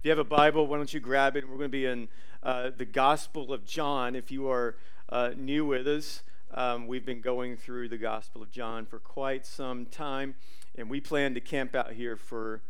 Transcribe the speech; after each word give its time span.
If 0.00 0.06
you 0.06 0.10
have 0.12 0.18
a 0.18 0.24
Bible, 0.24 0.66
why 0.66 0.78
don't 0.78 0.94
you 0.94 0.98
grab 0.98 1.36
it? 1.36 1.46
We're 1.46 1.58
going 1.58 1.68
to 1.68 1.68
be 1.68 1.84
in 1.84 2.08
uh, 2.42 2.70
the 2.74 2.86
Gospel 2.86 3.52
of 3.52 3.66
John. 3.66 4.16
If 4.16 4.32
you 4.32 4.48
are 4.48 4.78
uh, 5.10 5.32
new 5.36 5.66
with 5.66 5.86
us, 5.86 6.22
um, 6.54 6.86
we've 6.86 7.04
been 7.04 7.20
going 7.20 7.58
through 7.58 7.90
the 7.90 7.98
Gospel 7.98 8.42
of 8.42 8.50
John 8.50 8.86
for 8.86 8.98
quite 8.98 9.44
some 9.44 9.84
time, 9.84 10.36
and 10.74 10.88
we 10.88 11.02
plan 11.02 11.34
to 11.34 11.40
camp 11.42 11.74
out 11.74 11.92
here 11.92 12.16
for 12.16 12.62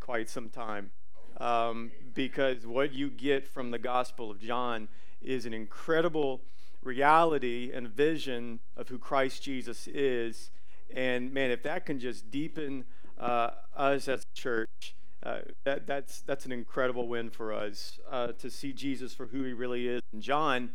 quite 0.00 0.30
some 0.30 0.48
time 0.48 0.90
um, 1.36 1.90
because 2.14 2.66
what 2.66 2.94
you 2.94 3.10
get 3.10 3.46
from 3.46 3.70
the 3.70 3.78
Gospel 3.78 4.30
of 4.30 4.40
John 4.40 4.88
is 5.20 5.44
an 5.44 5.52
incredible 5.52 6.40
reality 6.82 7.70
and 7.70 7.86
vision 7.88 8.60
of 8.78 8.88
who 8.88 8.96
Christ 8.96 9.42
Jesus 9.42 9.88
is. 9.88 10.50
And 10.96 11.34
man, 11.34 11.50
if 11.50 11.62
that 11.64 11.84
can 11.84 12.00
just 12.00 12.30
deepen 12.30 12.86
uh, 13.20 13.50
us 13.76 14.08
as 14.08 14.22
a 14.22 14.34
church, 14.34 14.94
uh, 15.28 15.40
that, 15.64 15.86
that's, 15.86 16.20
that's 16.22 16.46
an 16.46 16.52
incredible 16.52 17.06
win 17.06 17.28
for 17.28 17.52
us 17.52 17.98
uh, 18.10 18.28
to 18.38 18.50
see 18.50 18.72
Jesus 18.72 19.12
for 19.12 19.26
who 19.26 19.42
he 19.44 19.52
really 19.52 19.86
is. 19.86 20.00
And 20.12 20.22
John 20.22 20.70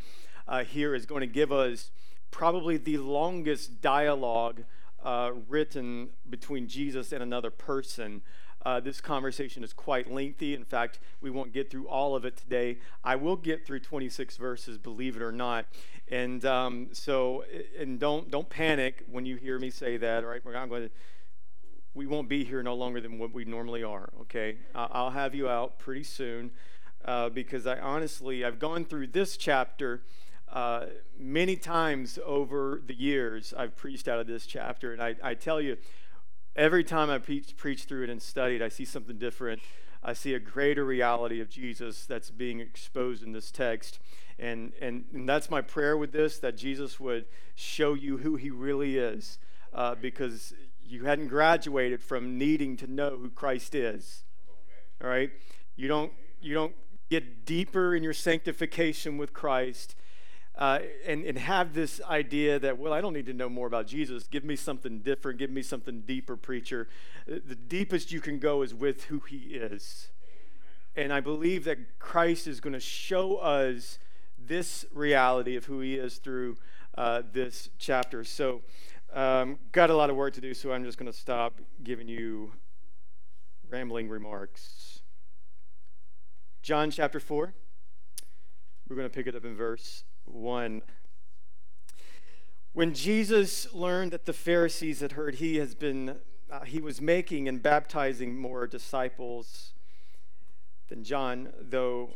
uh, 0.48 0.64
here 0.64 0.94
is 0.94 1.08
going 1.08 1.22
to 1.22 1.28
give 1.28 1.52
us 1.52 1.90
probably 2.30 2.78
the 2.78 2.98
longest 2.98 3.82
dialogue 3.82 4.64
uh, 5.04 5.32
written 5.48 6.10
between 6.30 6.68
Jesus 6.68 7.12
and 7.12 7.24
another 7.24 7.50
person. 7.50 8.22
Uh, 8.64 8.80
this 8.80 9.02
conversation 9.02 9.64
is 9.64 9.74
quite 9.74 10.12
lengthy. 10.12 10.54
In 10.54 10.64
fact, 10.64 11.00
we 11.20 11.32
won't 11.32 11.52
get 11.52 11.72
through 11.72 11.88
all 11.88 12.16
of 12.16 12.24
it 12.24 12.38
today. 12.38 12.78
I 13.04 13.16
will 13.16 13.36
get 13.36 13.66
through 13.66 13.80
26 13.80 14.38
verses, 14.38 14.78
believe 14.78 15.16
it 15.16 15.22
or 15.24 15.32
not. 15.32 15.66
And 16.10 16.46
um, 16.46 16.90
so, 16.92 17.44
and 17.78 18.00
don't 18.00 18.30
don't 18.30 18.50
panic 18.50 19.04
when 19.10 19.26
you 19.26 19.36
hear 19.36 19.58
me 19.58 19.70
say 19.70 19.98
that. 19.98 20.24
All 20.24 20.30
right, 20.30 20.42
we're 20.46 20.54
not 20.54 20.70
going 20.70 20.84
to 20.84 20.92
we 21.94 22.08
won't 22.08 22.28
be 22.28 22.44
here 22.44 22.64
no 22.64 22.74
longer 22.74 23.00
than 23.00 23.20
what 23.20 23.34
we 23.34 23.46
normally 23.46 23.84
are, 23.84 24.10
okay? 24.22 24.58
I'll 24.74 25.12
have 25.12 25.36
you 25.36 25.48
out 25.48 25.78
pretty 25.78 26.04
soon 26.04 26.52
uh, 27.06 27.30
because 27.30 27.68
I 27.68 27.78
honestly, 27.80 28.44
I've 28.44 28.60
gone 28.60 28.86
through 28.86 29.08
this 29.08 29.38
chapter 29.38 30.02
uh, 30.52 30.86
many 31.18 31.56
times 31.56 32.18
over 32.26 32.82
the 32.86 32.96
years. 32.96 33.54
I've 33.56 33.76
preached 33.76 34.08
out 34.08 34.20
of 34.20 34.28
this 34.28 34.46
chapter, 34.46 34.94
and 34.94 35.02
I, 35.02 35.16
I 35.22 35.34
tell 35.36 35.62
you, 35.62 35.78
every 36.56 36.84
time 36.84 37.10
I 37.10 37.20
preach, 37.20 37.56
preach 37.58 37.84
through 37.84 38.06
it 38.06 38.10
and 38.10 38.22
studied, 38.22 38.62
I 38.62 38.70
see 38.70 38.86
something 38.86 39.18
different. 39.18 39.62
I 40.04 40.14
see 40.14 40.34
a 40.34 40.40
greater 40.40 40.84
reality 40.84 41.42
of 41.42 41.50
Jesus 41.50 42.06
that's 42.06 42.30
being 42.30 42.60
exposed 42.60 43.24
in 43.24 43.32
this 43.32 43.52
text. 43.52 44.00
And, 44.40 44.74
and, 44.82 45.06
and 45.14 45.30
that's 45.30 45.50
my 45.50 45.62
prayer 45.62 45.96
with 45.96 46.12
this 46.12 46.40
that 46.40 46.58
Jesus 46.58 47.00
would 47.00 47.26
show 47.56 47.94
you 47.94 48.18
who 48.18 48.36
he 48.36 48.50
really 48.50 48.98
is. 48.98 49.38
Uh, 49.74 49.96
because 49.96 50.54
you 50.86 51.06
hadn't 51.06 51.28
graduated 51.28 52.02
from 52.02 52.38
needing 52.38 52.78
to 52.78 52.88
know 52.88 53.18
who 53.18 53.30
Christ 53.30 53.76
is. 53.76 54.24
All 55.02 55.10
right? 55.10 55.32
You 55.76 55.88
don't 55.88 56.12
you 56.42 56.54
don't 56.54 56.74
get 57.10 57.46
deeper 57.46 57.96
in 57.96 58.04
your 58.04 58.14
sanctification 58.14 59.18
with 59.18 59.34
Christ 59.34 59.96
uh, 60.56 60.80
and, 61.06 61.26
and 61.26 61.38
have 61.38 61.74
this 61.74 62.02
idea 62.04 62.60
that, 62.60 62.78
well, 62.78 62.94
I 62.94 63.02
don't 63.02 63.14
need 63.14 63.26
to 63.26 63.34
know 63.34 63.50
more 63.50 63.68
about 63.68 63.88
Jesus. 63.88 64.28
Give 64.28 64.44
me 64.44 64.56
something 64.56 65.00
different. 65.00 65.40
Give 65.40 65.50
me 65.50 65.64
something 65.64 66.02
deeper, 66.02 66.36
preacher. 66.36 66.88
Uh, 67.30 67.36
the 67.46 67.56
deepest 67.56 68.12
you 68.12 68.22
can 68.22 68.40
go 68.40 68.62
is 68.62 68.74
with 68.74 69.06
who 69.06 69.20
he 69.20 69.38
is. 69.38 70.10
And 70.96 71.12
I 71.12 71.22
believe 71.22 71.64
that 71.66 71.98
Christ 71.98 72.46
is 72.46 72.60
going 72.60 72.74
to 72.74 72.80
show 72.80 73.38
us 73.38 73.98
this 74.38 74.86
reality 74.94 75.56
of 75.56 75.66
who 75.66 75.80
he 75.80 75.96
is 75.96 76.18
through 76.18 76.58
uh, 76.96 77.24
this 77.32 77.70
chapter. 77.80 78.24
So, 78.24 78.62
um, 79.14 79.60
got 79.72 79.90
a 79.90 79.96
lot 79.96 80.10
of 80.10 80.16
work 80.16 80.34
to 80.34 80.42
do, 80.42 80.54
so 80.54 80.74
I'm 80.74 80.84
just 80.84 80.98
going 80.98 81.12
to 81.12 81.18
stop 81.18 81.60
giving 81.84 82.08
you 82.08 82.52
rambling 83.70 84.10
remarks. 84.10 85.02
John 86.64 86.90
chapter 86.90 87.20
4. 87.20 87.54
We're 88.90 88.96
going 88.96 89.10
to 89.10 89.14
pick 89.14 89.28
it 89.28 89.36
up 89.36 89.46
in 89.46 89.56
verse 89.56 90.04
1. 90.26 90.82
When 92.74 92.94
Jesus 92.96 93.72
learned 93.72 94.12
that 94.12 94.26
the 94.26 94.34
Pharisees 94.34 95.02
had 95.02 95.12
heard 95.12 95.36
he 95.36 95.58
has 95.58 95.76
been 95.76 96.18
uh, 96.52 96.62
he 96.66 96.80
was 96.80 97.02
making 97.02 97.48
and 97.48 97.62
baptizing 97.62 98.38
more 98.38 98.68
disciples 98.68 99.74
than 100.90 101.04
John, 101.04 101.52
though 101.60 102.12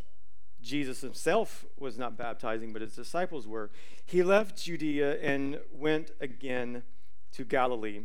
Jesus 0.62 1.02
himself 1.02 1.66
was 1.78 1.98
not 1.98 2.18
baptizing, 2.18 2.74
but 2.74 2.82
his 2.82 2.96
disciples 2.96 3.48
were. 3.48 3.70
He 4.06 4.24
left 4.24 4.64
Judea 4.64 5.20
and 5.22 5.60
went 5.72 6.12
again 6.20 6.84
to 7.34 7.44
Galilee. 7.44 8.02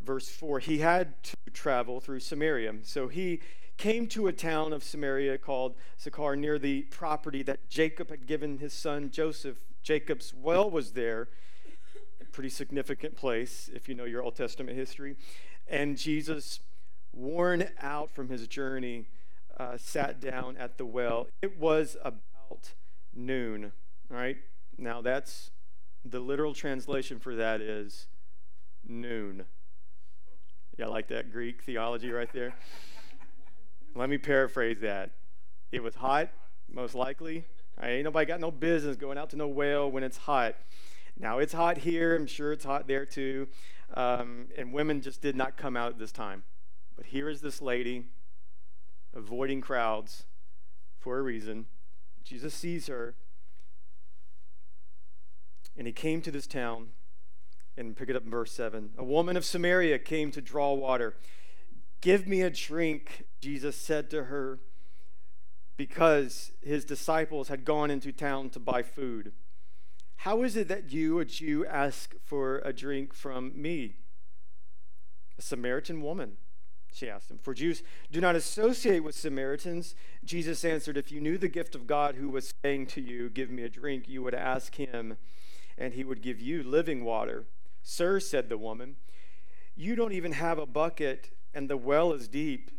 Verse 0.00 0.28
4 0.28 0.60
He 0.60 0.78
had 0.78 1.22
to 1.24 1.36
travel 1.52 2.00
through 2.00 2.20
Samaria. 2.20 2.74
So 2.82 3.08
he 3.08 3.40
came 3.76 4.06
to 4.08 4.26
a 4.26 4.32
town 4.32 4.72
of 4.72 4.82
Samaria 4.82 5.38
called 5.38 5.74
Sychar 5.96 6.36
near 6.36 6.58
the 6.58 6.82
property 6.82 7.42
that 7.42 7.68
Jacob 7.68 8.10
had 8.10 8.26
given 8.26 8.58
his 8.58 8.72
son 8.72 9.10
Joseph. 9.10 9.58
Jacob's 9.82 10.32
well 10.34 10.70
was 10.70 10.92
there, 10.92 11.28
a 12.20 12.24
pretty 12.24 12.48
significant 12.48 13.16
place 13.16 13.70
if 13.72 13.88
you 13.88 13.94
know 13.94 14.04
your 14.04 14.22
Old 14.22 14.34
Testament 14.34 14.76
history. 14.76 15.16
And 15.68 15.96
Jesus, 15.96 16.60
worn 17.12 17.68
out 17.80 18.10
from 18.10 18.28
his 18.28 18.46
journey, 18.46 19.06
uh, 19.56 19.76
sat 19.78 20.20
down 20.20 20.56
at 20.56 20.78
the 20.78 20.84
well. 20.84 21.28
It 21.42 21.58
was 21.58 21.96
about 22.02 22.74
noon. 23.14 23.72
All 24.10 24.16
right. 24.16 24.36
Now 24.78 25.00
that's 25.00 25.50
the 26.04 26.20
literal 26.20 26.54
translation 26.54 27.18
for 27.18 27.34
that 27.36 27.60
is 27.60 28.06
noon. 28.86 29.44
Yeah, 30.78 30.86
like 30.86 31.08
that 31.08 31.32
Greek 31.32 31.62
theology 31.62 32.10
right 32.10 32.30
there. 32.32 32.54
Let 33.94 34.10
me 34.10 34.18
paraphrase 34.18 34.78
that. 34.80 35.12
It 35.72 35.82
was 35.82 35.94
hot, 35.94 36.28
most 36.70 36.94
likely. 36.94 37.46
Right, 37.80 37.92
ain't 37.92 38.04
nobody 38.04 38.26
got 38.26 38.40
no 38.40 38.50
business 38.50 38.96
going 38.96 39.16
out 39.18 39.30
to 39.30 39.36
no 39.36 39.48
well 39.48 39.90
when 39.90 40.02
it's 40.02 40.18
hot. 40.18 40.54
Now 41.18 41.38
it's 41.38 41.54
hot 41.54 41.78
here. 41.78 42.14
I'm 42.14 42.26
sure 42.26 42.52
it's 42.52 42.64
hot 42.64 42.86
there 42.86 43.06
too. 43.06 43.48
Um, 43.94 44.48
and 44.56 44.72
women 44.72 45.00
just 45.00 45.22
did 45.22 45.34
not 45.34 45.56
come 45.56 45.76
out 45.76 45.92
at 45.92 45.98
this 45.98 46.12
time. 46.12 46.42
But 46.94 47.06
here 47.06 47.28
is 47.28 47.40
this 47.40 47.62
lady 47.62 48.06
avoiding 49.16 49.60
crowds 49.60 50.24
for 50.98 51.18
a 51.18 51.22
reason. 51.22 51.66
Jesus 52.22 52.54
sees 52.54 52.86
her, 52.86 53.14
and 55.76 55.86
he 55.86 55.92
came 55.92 56.20
to 56.22 56.30
this 56.30 56.46
town, 56.46 56.88
and 57.76 57.96
pick 57.96 58.08
it 58.08 58.16
up 58.16 58.24
in 58.24 58.30
verse 58.30 58.52
7. 58.52 58.90
A 58.98 59.04
woman 59.04 59.36
of 59.36 59.44
Samaria 59.44 59.98
came 59.98 60.30
to 60.32 60.40
draw 60.40 60.72
water. 60.72 61.16
Give 62.00 62.26
me 62.26 62.42
a 62.42 62.50
drink, 62.50 63.24
Jesus 63.40 63.76
said 63.76 64.10
to 64.10 64.24
her, 64.24 64.60
because 65.76 66.52
his 66.62 66.84
disciples 66.84 67.48
had 67.48 67.64
gone 67.64 67.90
into 67.90 68.12
town 68.12 68.50
to 68.50 68.60
buy 68.60 68.82
food. 68.82 69.32
How 70.20 70.42
is 70.42 70.56
it 70.56 70.68
that 70.68 70.92
you, 70.92 71.18
a 71.18 71.24
Jew, 71.24 71.66
ask 71.66 72.14
for 72.24 72.58
a 72.64 72.72
drink 72.72 73.12
from 73.12 73.52
me, 73.60 73.96
a 75.38 75.42
Samaritan 75.42 76.00
woman? 76.00 76.38
She 76.96 77.10
asked 77.10 77.30
him. 77.30 77.36
For 77.36 77.52
Jews 77.52 77.82
do 78.10 78.22
not 78.22 78.36
associate 78.36 79.04
with 79.04 79.14
Samaritans. 79.14 79.94
Jesus 80.24 80.64
answered, 80.64 80.96
If 80.96 81.12
you 81.12 81.20
knew 81.20 81.36
the 81.36 81.46
gift 81.46 81.74
of 81.74 81.86
God 81.86 82.14
who 82.14 82.30
was 82.30 82.54
saying 82.64 82.86
to 82.86 83.02
you, 83.02 83.28
Give 83.28 83.50
me 83.50 83.64
a 83.64 83.68
drink, 83.68 84.08
you 84.08 84.22
would 84.22 84.34
ask 84.34 84.76
him, 84.76 85.18
and 85.76 85.92
he 85.92 86.04
would 86.04 86.22
give 86.22 86.40
you 86.40 86.62
living 86.62 87.04
water. 87.04 87.44
Sir, 87.82 88.18
said 88.18 88.48
the 88.48 88.56
woman, 88.56 88.96
you 89.76 89.94
don't 89.94 90.14
even 90.14 90.32
have 90.32 90.58
a 90.58 90.64
bucket, 90.64 91.36
and 91.52 91.68
the 91.68 91.76
well 91.76 92.14
is 92.14 92.28
deep. 92.28 92.70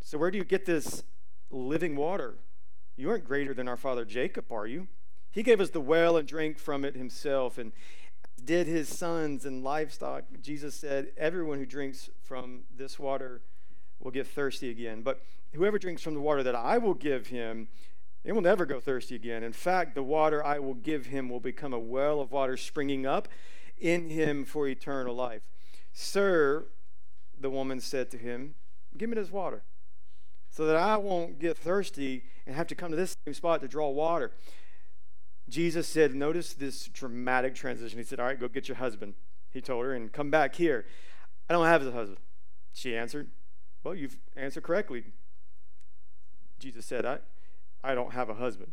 So 0.00 0.18
where 0.18 0.32
do 0.32 0.38
you 0.38 0.44
get 0.44 0.66
this 0.66 1.04
living 1.48 1.94
water? 1.94 2.38
You 2.96 3.10
aren't 3.10 3.24
greater 3.24 3.54
than 3.54 3.68
our 3.68 3.76
father 3.76 4.04
Jacob, 4.04 4.50
are 4.50 4.66
you? 4.66 4.88
He 5.30 5.44
gave 5.44 5.60
us 5.60 5.70
the 5.70 5.80
well 5.80 6.16
and 6.16 6.26
drank 6.26 6.58
from 6.58 6.84
it 6.84 6.96
himself, 6.96 7.58
and 7.58 7.70
did 8.44 8.66
his 8.66 8.88
sons 8.88 9.44
and 9.44 9.62
livestock. 9.62 10.24
Jesus 10.40 10.74
said, 10.74 11.12
Everyone 11.16 11.58
who 11.58 11.66
drinks 11.66 12.10
from 12.24 12.62
this 12.76 12.98
water 12.98 13.40
will 14.02 14.10
get 14.10 14.26
thirsty 14.26 14.70
again. 14.70 15.02
But 15.02 15.22
whoever 15.54 15.78
drinks 15.78 16.02
from 16.02 16.14
the 16.14 16.20
water 16.20 16.42
that 16.42 16.54
I 16.54 16.78
will 16.78 16.94
give 16.94 17.28
him, 17.28 17.68
he 18.24 18.32
will 18.32 18.40
never 18.40 18.66
go 18.66 18.80
thirsty 18.80 19.14
again. 19.14 19.42
In 19.42 19.52
fact, 19.52 19.94
the 19.94 20.02
water 20.02 20.44
I 20.44 20.58
will 20.58 20.74
give 20.74 21.06
him 21.06 21.28
will 21.28 21.40
become 21.40 21.72
a 21.72 21.78
well 21.78 22.20
of 22.20 22.32
water 22.32 22.56
springing 22.56 23.06
up 23.06 23.28
in 23.78 24.10
him 24.10 24.44
for 24.44 24.66
eternal 24.68 25.14
life. 25.14 25.42
Sir, 25.92 26.66
the 27.38 27.50
woman 27.50 27.80
said 27.80 28.10
to 28.10 28.18
him, 28.18 28.54
Give 28.96 29.08
me 29.08 29.14
this 29.14 29.30
water 29.30 29.62
so 30.50 30.66
that 30.66 30.76
I 30.76 30.96
won't 30.96 31.38
get 31.38 31.56
thirsty 31.56 32.24
and 32.46 32.54
have 32.54 32.66
to 32.68 32.74
come 32.74 32.90
to 32.90 32.96
this 32.96 33.16
same 33.24 33.34
spot 33.34 33.62
to 33.62 33.68
draw 33.68 33.88
water. 33.88 34.32
Jesus 35.48 35.88
said, 35.88 36.14
Notice 36.14 36.54
this 36.54 36.86
dramatic 36.86 37.54
transition. 37.54 37.98
He 37.98 38.04
said, 38.04 38.20
All 38.20 38.26
right, 38.26 38.38
go 38.38 38.48
get 38.48 38.68
your 38.68 38.76
husband. 38.76 39.14
He 39.50 39.60
told 39.60 39.84
her, 39.84 39.94
and 39.94 40.12
come 40.12 40.30
back 40.30 40.54
here. 40.54 40.86
I 41.48 41.52
don't 41.52 41.66
have 41.66 41.86
a 41.86 41.90
husband. 41.90 42.18
She 42.72 42.96
answered, 42.96 43.28
well, 43.84 43.94
you've 43.94 44.16
answered 44.36 44.62
correctly. 44.62 45.04
Jesus 46.58 46.86
said, 46.86 47.04
I, 47.04 47.18
I 47.82 47.94
don't 47.94 48.12
have 48.12 48.28
a 48.28 48.34
husband. 48.34 48.72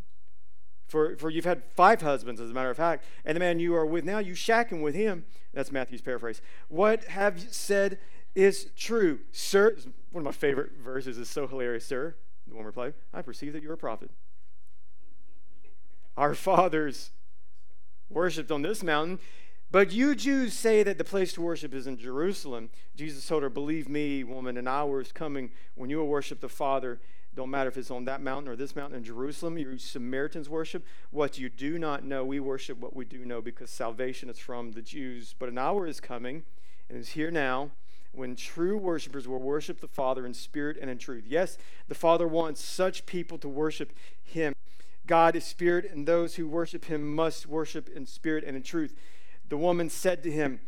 For, 0.87 1.15
for 1.17 1.29
you've 1.29 1.45
had 1.45 1.63
five 1.75 2.01
husbands, 2.01 2.41
as 2.41 2.49
a 2.49 2.53
matter 2.53 2.71
of 2.71 2.77
fact, 2.77 3.05
and 3.23 3.35
the 3.35 3.39
man 3.39 3.59
you 3.59 3.75
are 3.75 3.85
with 3.85 4.03
now, 4.03 4.19
you 4.19 4.33
shacking 4.33 4.81
with 4.81 4.95
him. 4.95 5.25
That's 5.53 5.71
Matthew's 5.71 6.01
paraphrase. 6.01 6.41
What 6.67 7.05
have 7.05 7.37
you 7.37 7.47
said 7.51 7.99
is 8.33 8.71
true, 8.75 9.19
sir. 9.31 9.75
One 10.11 10.21
of 10.21 10.25
my 10.25 10.31
favorite 10.31 10.71
verses 10.83 11.17
is 11.17 11.29
so 11.29 11.47
hilarious, 11.47 11.85
sir. 11.85 12.15
The 12.47 12.53
woman 12.53 12.65
replied, 12.65 12.95
I 13.13 13.21
perceive 13.21 13.53
that 13.53 13.61
you're 13.61 13.73
a 13.73 13.77
prophet. 13.77 14.09
Our 16.17 16.33
fathers 16.33 17.11
worshipped 18.09 18.51
on 18.51 18.63
this 18.63 18.81
mountain, 18.83 19.19
but 19.71 19.91
you 19.91 20.15
Jews 20.15 20.53
say 20.53 20.83
that 20.83 20.97
the 20.97 21.03
place 21.03 21.33
to 21.33 21.41
worship 21.41 21.73
is 21.73 21.87
in 21.87 21.97
Jerusalem. 21.97 22.69
Jesus 22.95 23.27
told 23.27 23.43
her, 23.43 23.49
Believe 23.49 23.87
me, 23.87 24.23
woman, 24.23 24.57
an 24.57 24.67
hour 24.67 25.01
is 25.01 25.11
coming 25.11 25.51
when 25.75 25.89
you 25.89 25.97
will 25.97 26.07
worship 26.07 26.39
the 26.39 26.49
Father. 26.49 26.99
Don't 27.35 27.51
matter 27.51 27.69
if 27.69 27.77
it's 27.77 27.91
on 27.91 28.05
that 28.05 28.21
mountain 28.21 28.51
or 28.51 28.55
this 28.55 28.75
mountain 28.75 28.97
in 28.97 29.03
Jerusalem. 29.03 29.57
You 29.57 29.77
Samaritans 29.77 30.49
worship 30.49 30.85
what 31.11 31.37
you 31.37 31.49
do 31.49 31.77
not 31.77 32.03
know. 32.03 32.25
We 32.25 32.39
worship 32.39 32.79
what 32.79 32.95
we 32.95 33.05
do 33.05 33.23
know 33.23 33.41
because 33.41 33.69
salvation 33.69 34.29
is 34.29 34.39
from 34.39 34.71
the 34.71 34.81
Jews. 34.81 35.35
But 35.37 35.49
an 35.49 35.57
hour 35.57 35.85
is 35.85 35.99
coming 35.99 36.43
and 36.89 36.97
is 36.97 37.09
here 37.09 37.31
now 37.31 37.71
when 38.11 38.35
true 38.35 38.77
worshipers 38.77 39.27
will 39.27 39.39
worship 39.39 39.81
the 39.81 39.87
Father 39.87 40.25
in 40.25 40.33
spirit 40.33 40.77
and 40.81 40.89
in 40.89 40.97
truth. 40.97 41.25
Yes, 41.27 41.57
the 41.87 41.95
Father 41.95 42.27
wants 42.27 42.63
such 42.63 43.05
people 43.05 43.37
to 43.37 43.47
worship 43.47 43.93
Him. 44.23 44.53
God 45.05 45.35
is 45.35 45.43
spirit, 45.43 45.89
and 45.91 46.07
those 46.07 46.35
who 46.35 46.47
worship 46.47 46.85
Him 46.85 47.15
must 47.15 47.47
worship 47.47 47.89
in 47.89 48.05
spirit 48.05 48.43
and 48.43 48.55
in 48.57 48.63
truth. 48.63 48.95
The 49.49 49.57
woman 49.57 49.89
said 49.89 50.23
to 50.23 50.31
him, 50.31 50.61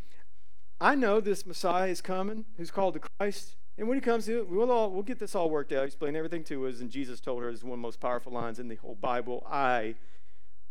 I 0.80 0.95
know 0.95 1.19
this 1.19 1.45
Messiah 1.45 1.88
is 1.88 2.01
coming, 2.01 2.45
who's 2.57 2.72
called 2.72 2.95
the 2.95 3.00
Christ. 3.00 3.56
And 3.78 3.88
when 3.88 3.98
he 3.98 4.01
comes, 4.01 4.28
we'll, 4.28 4.72
all, 4.72 4.92
we'll 4.92 5.04
get 5.04 5.19
this 5.19 5.36
all 5.36 5.50
worked 5.50 5.72
out, 5.72 5.86
explain 5.86 6.16
everything 6.16 6.44
to 6.45 6.68
us. 6.68 6.81
And 6.81 6.89
Jesus 6.89 7.19
told 7.19 7.44
her, 7.44 7.50
is 7.50 7.63
one 7.63 7.74
of 7.74 7.78
the 7.78 7.83
most 7.83 8.00
powerful 8.00 8.33
lines 8.33 8.60
in 8.60 8.68
the 8.68 8.75
whole 8.75 8.95
Bible 8.95 9.45
I, 9.50 9.95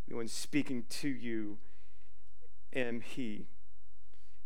the 0.07 0.15
one 0.15 0.27
speaking 0.27 0.83
to 0.89 1.07
you, 1.07 1.57
am 2.73 3.01
He. 3.01 3.47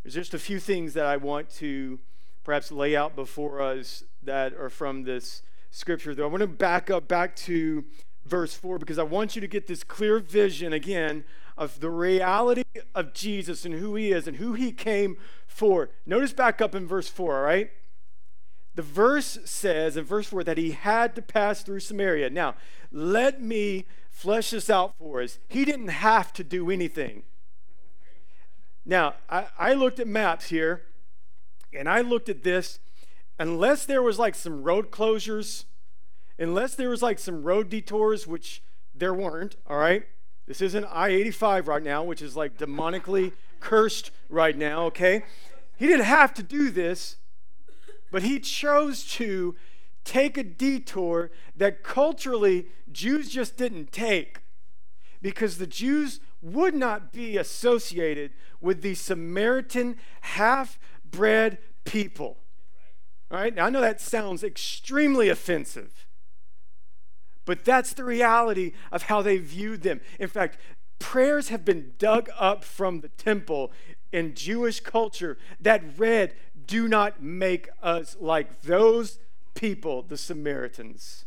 There's 0.03 0.13
just 0.13 0.35
a 0.35 0.39
few 0.39 0.59
things 0.59 0.93
that 0.93 1.07
I 1.07 1.17
want 1.17 1.49
to 1.55 1.99
perhaps 2.43 2.71
lay 2.71 2.95
out 2.95 3.15
before 3.15 3.59
us 3.59 4.03
that 4.21 4.53
are 4.53 4.69
from 4.69 5.03
this 5.03 5.41
scripture, 5.71 6.13
though. 6.13 6.25
I 6.25 6.27
want 6.27 6.41
to 6.41 6.47
back 6.47 6.91
up 6.91 7.07
back 7.07 7.35
to 7.37 7.83
verse 8.25 8.55
4 8.55 8.79
because 8.79 8.99
I 8.99 9.03
want 9.03 9.35
you 9.35 9.41
to 9.41 9.47
get 9.47 9.67
this 9.67 9.83
clear 9.83 10.19
vision 10.19 10.73
again 10.73 11.23
of 11.57 11.79
the 11.79 11.89
reality 11.89 12.63
of 12.93 13.13
Jesus 13.13 13.65
and 13.65 13.75
who 13.75 13.95
he 13.95 14.11
is 14.11 14.27
and 14.27 14.37
who 14.37 14.53
he 14.53 14.71
came 14.71 15.17
for. 15.47 15.89
Notice 16.05 16.33
back 16.33 16.61
up 16.61 16.75
in 16.75 16.87
verse 16.87 17.07
4, 17.07 17.37
all 17.37 17.43
right? 17.43 17.71
The 18.73 18.81
verse 18.81 19.37
says 19.45 19.95
in 19.95 20.03
verse 20.03 20.27
4 20.27 20.43
that 20.43 20.57
he 20.57 20.71
had 20.71 21.15
to 21.15 21.21
pass 21.21 21.61
through 21.61 21.79
Samaria. 21.79 22.29
Now, 22.29 22.55
let 22.91 23.41
me 23.41 23.85
flesh 24.09 24.49
this 24.49 24.69
out 24.69 24.95
for 24.99 25.21
us. 25.21 25.39
He 25.47 25.63
didn't 25.63 25.87
have 25.87 26.33
to 26.33 26.43
do 26.43 26.69
anything. 26.69 27.23
Now, 28.85 29.15
I, 29.29 29.47
I 29.57 29.73
looked 29.73 29.99
at 29.99 30.07
maps 30.07 30.49
here 30.49 30.83
and 31.73 31.87
I 31.87 32.01
looked 32.01 32.29
at 32.29 32.43
this. 32.43 32.79
Unless 33.39 33.85
there 33.85 34.01
was 34.01 34.19
like 34.19 34.35
some 34.35 34.63
road 34.63 34.91
closures, 34.91 35.65
unless 36.37 36.75
there 36.75 36.89
was 36.89 37.01
like 37.01 37.19
some 37.19 37.43
road 37.43 37.69
detours, 37.69 38.27
which 38.27 38.61
there 38.93 39.13
weren't, 39.13 39.55
all 39.67 39.77
right? 39.77 40.03
This 40.47 40.61
isn't 40.61 40.85
I 40.85 41.09
85 41.09 41.67
right 41.67 41.83
now, 41.83 42.03
which 42.03 42.21
is 42.21 42.35
like 42.35 42.57
demonically 42.57 43.33
cursed 43.59 44.11
right 44.29 44.55
now, 44.55 44.85
okay? 44.85 45.23
He 45.77 45.87
didn't 45.87 46.05
have 46.05 46.33
to 46.35 46.43
do 46.43 46.69
this, 46.69 47.17
but 48.11 48.23
he 48.23 48.39
chose 48.39 49.03
to 49.13 49.55
take 50.03 50.37
a 50.37 50.43
detour 50.43 51.31
that 51.55 51.83
culturally 51.83 52.67
Jews 52.91 53.29
just 53.29 53.57
didn't 53.57 53.91
take 53.91 54.41
because 55.21 55.57
the 55.57 55.67
Jews 55.67 56.19
would 56.41 56.75
not 56.75 57.11
be 57.11 57.37
associated 57.37 58.31
with 58.61 58.83
the 58.83 58.93
Samaritan 58.93 59.97
half 60.21 60.77
bred 61.03 61.57
people. 61.83 62.37
All 63.31 63.39
right, 63.39 63.53
now 63.53 63.65
I 63.65 63.69
know 63.71 63.81
that 63.81 63.99
sounds 63.99 64.43
extremely 64.43 65.29
offensive. 65.29 66.05
But 67.45 67.63
that's 67.63 67.93
the 67.93 68.03
reality 68.03 68.73
of 68.91 69.03
how 69.03 69.21
they 69.21 69.37
viewed 69.37 69.83
them. 69.83 70.01
In 70.19 70.27
fact, 70.27 70.57
prayers 70.99 71.49
have 71.49 71.63
been 71.63 71.93
dug 71.97 72.29
up 72.37 72.63
from 72.63 73.01
the 73.01 73.09
temple 73.09 73.71
in 74.11 74.33
Jewish 74.33 74.79
culture 74.79 75.37
that 75.59 75.83
read, 75.97 76.33
Do 76.65 76.87
not 76.87 77.21
make 77.21 77.69
us 77.83 78.15
like 78.19 78.61
those 78.63 79.19
people, 79.53 80.01
the 80.01 80.17
Samaritans. 80.17 81.25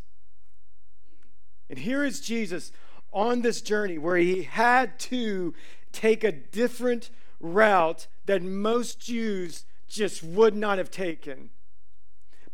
And 1.70 1.80
here 1.80 2.04
is 2.04 2.20
Jesus 2.20 2.72
on 3.12 3.42
this 3.42 3.60
journey 3.60 3.98
where 3.98 4.16
he 4.16 4.42
had 4.42 4.98
to 5.00 5.54
take 5.92 6.24
a 6.24 6.32
different 6.32 7.10
route 7.40 8.06
that 8.26 8.42
most 8.42 9.00
Jews 9.00 9.64
just 9.86 10.22
would 10.22 10.54
not 10.54 10.78
have 10.78 10.90
taken. 10.90 11.50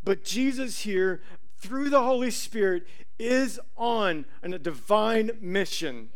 But 0.03 0.25
Jesus 0.25 0.81
here, 0.81 1.23
through 1.59 1.91
the 1.91 2.03
Holy 2.03 2.31
Spirit, 2.31 2.87
is 3.19 3.61
on 3.77 4.25
a 4.43 4.59
divine 4.59 5.31
mission. 5.41 6.11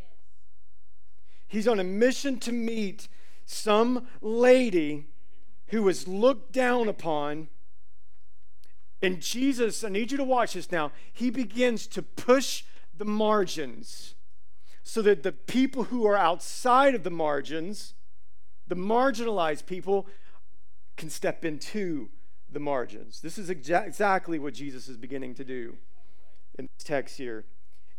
He's 1.46 1.68
on 1.68 1.80
a 1.80 1.84
mission 1.84 2.38
to 2.40 2.52
meet 2.52 3.08
some 3.46 4.06
lady 4.20 5.06
who 5.68 5.82
was 5.82 6.06
looked 6.06 6.52
down 6.52 6.88
upon. 6.88 7.48
And 9.00 9.20
Jesus, 9.20 9.84
I 9.84 9.88
need 9.88 10.10
you 10.10 10.18
to 10.18 10.24
watch 10.24 10.54
this 10.54 10.72
now, 10.72 10.92
he 11.12 11.30
begins 11.30 11.86
to 11.88 12.02
push 12.02 12.64
the 12.96 13.04
margins 13.04 14.14
so 14.82 15.02
that 15.02 15.22
the 15.22 15.32
people 15.32 15.84
who 15.84 16.06
are 16.06 16.16
outside 16.16 16.94
of 16.94 17.04
the 17.04 17.10
margins, 17.10 17.94
the 18.66 18.74
marginalized 18.74 19.66
people, 19.66 20.06
can 20.96 21.10
step 21.10 21.44
into 21.44 22.08
the 22.50 22.58
margins. 22.58 23.20
This 23.20 23.38
is 23.38 23.50
exa- 23.50 23.86
exactly 23.86 24.38
what 24.38 24.54
Jesus 24.54 24.88
is 24.88 24.96
beginning 24.96 25.34
to 25.34 25.44
do 25.44 25.76
in 26.58 26.68
this 26.76 26.84
text 26.84 27.18
here. 27.18 27.44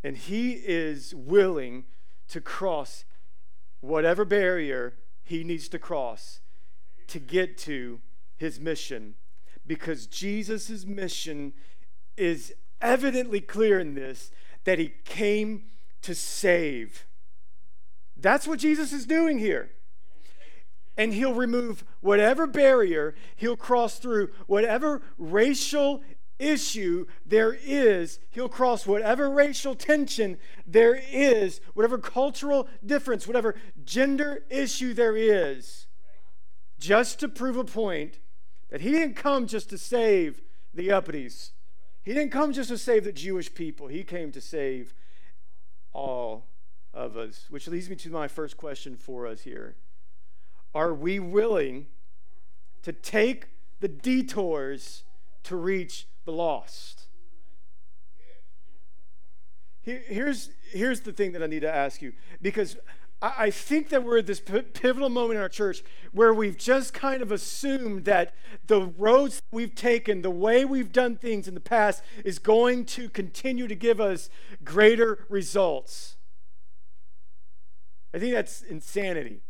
And 0.03 0.17
he 0.17 0.53
is 0.53 1.13
willing 1.15 1.85
to 2.29 2.41
cross 2.41 3.05
whatever 3.81 4.25
barrier 4.25 4.95
he 5.23 5.43
needs 5.43 5.69
to 5.69 5.79
cross 5.79 6.41
to 7.07 7.19
get 7.19 7.57
to 7.59 8.01
his 8.37 8.59
mission. 8.59 9.15
Because 9.65 10.07
Jesus' 10.07 10.85
mission 10.85 11.53
is 12.17 12.53
evidently 12.81 13.41
clear 13.41 13.79
in 13.79 13.95
this 13.95 14.31
that 14.63 14.79
he 14.79 14.93
came 15.05 15.65
to 16.01 16.15
save. 16.15 17.05
That's 18.15 18.47
what 18.47 18.59
Jesus 18.59 18.91
is 18.91 19.05
doing 19.05 19.39
here. 19.39 19.71
And 20.97 21.13
he'll 21.13 21.33
remove 21.33 21.85
whatever 22.01 22.45
barrier, 22.45 23.15
he'll 23.37 23.55
cross 23.55 23.99
through 23.99 24.31
whatever 24.47 25.01
racial 25.17 26.01
issue 26.39 27.05
there 27.25 27.57
is, 27.61 28.19
he'll 28.31 28.49
cross 28.49 28.87
whatever 28.87 29.29
racial 29.29 29.75
tension 29.75 30.37
there 30.65 30.99
is, 31.11 31.61
whatever 31.73 31.97
cultural 31.97 32.67
difference, 32.83 33.27
whatever 33.27 33.55
gender 33.83 34.43
issue 34.49 34.93
there 34.93 35.15
is, 35.15 35.85
just 36.79 37.19
to 37.19 37.27
prove 37.27 37.57
a 37.57 37.63
point 37.63 38.19
that 38.69 38.81
he 38.81 38.91
didn't 38.91 39.15
come 39.15 39.45
just 39.45 39.69
to 39.69 39.77
save 39.77 40.41
the 40.73 40.87
uppities. 40.87 41.51
He 42.03 42.13
didn't 42.13 42.31
come 42.31 42.53
just 42.53 42.69
to 42.69 42.77
save 42.77 43.03
the 43.03 43.11
Jewish 43.11 43.53
people. 43.53 43.87
He 43.87 44.03
came 44.03 44.31
to 44.31 44.41
save 44.41 44.93
all 45.91 46.47
of 46.93 47.17
us. 47.17 47.45
Which 47.49 47.67
leads 47.67 47.89
me 47.89 47.95
to 47.97 48.09
my 48.09 48.27
first 48.27 48.57
question 48.57 48.95
for 48.95 49.27
us 49.27 49.41
here. 49.41 49.75
Are 50.73 50.93
we 50.93 51.19
willing 51.19 51.87
to 52.83 52.93
take 52.93 53.47
the 53.79 53.87
detours 53.87 55.03
to 55.43 55.55
reach 55.55 56.07
the 56.29 56.35
lost. 56.35 57.07
here's, 59.81 60.51
here's 60.71 61.01
the 61.01 61.11
thing 61.11 61.31
that 61.31 61.41
I 61.41 61.47
need 61.47 61.61
to 61.61 61.73
ask 61.73 62.01
you 62.01 62.13
because 62.43 62.77
I, 63.21 63.33
I 63.37 63.49
think 63.49 63.89
that 63.89 64.03
we're 64.03 64.19
at 64.19 64.27
this 64.27 64.39
pivotal 64.39 65.09
moment 65.09 65.37
in 65.37 65.41
our 65.41 65.49
church 65.49 65.83
where 66.11 66.31
we've 66.31 66.57
just 66.57 66.93
kind 66.93 67.23
of 67.23 67.31
assumed 67.31 68.05
that 68.05 68.35
the 68.67 68.81
roads 68.81 69.41
we've 69.51 69.73
taken, 69.73 70.21
the 70.21 70.29
way 70.29 70.65
we've 70.65 70.91
done 70.91 71.15
things 71.15 71.47
in 71.47 71.55
the 71.55 71.59
past, 71.59 72.03
is 72.23 72.37
going 72.37 72.85
to 72.85 73.09
continue 73.09 73.67
to 73.67 73.75
give 73.75 73.99
us 73.99 74.29
greater 74.63 75.25
results. 75.29 76.17
I 78.13 78.19
think 78.19 78.33
that's 78.33 78.61
insanity. 78.61 79.41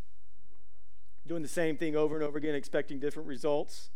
Doing 1.28 1.42
the 1.42 1.50
same 1.50 1.76
thing 1.76 1.98
over 1.98 2.16
and 2.16 2.24
over 2.24 2.38
again, 2.38 2.56
expecting 2.56 3.00
different 3.00 3.28
results. 3.28 3.90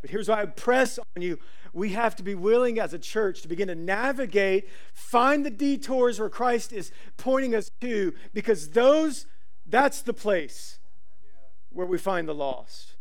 But 0.00 0.10
here's 0.10 0.28
why 0.28 0.42
I 0.42 0.46
press 0.46 0.98
on 0.98 1.22
you. 1.22 1.38
We 1.72 1.90
have 1.90 2.16
to 2.16 2.22
be 2.22 2.34
willing 2.34 2.78
as 2.80 2.92
a 2.92 2.98
church 2.98 3.42
to 3.42 3.48
begin 3.48 3.68
to 3.68 3.74
navigate, 3.74 4.68
find 4.92 5.44
the 5.44 5.50
detours 5.50 6.18
where 6.18 6.28
Christ 6.28 6.72
is 6.72 6.90
pointing 7.16 7.54
us 7.54 7.70
to, 7.80 8.14
because 8.32 8.70
those, 8.70 9.26
that's 9.66 10.02
the 10.02 10.12
place 10.12 10.78
where 11.70 11.86
we 11.86 11.98
find 11.98 12.28
the 12.28 12.34
lost. 12.34 12.96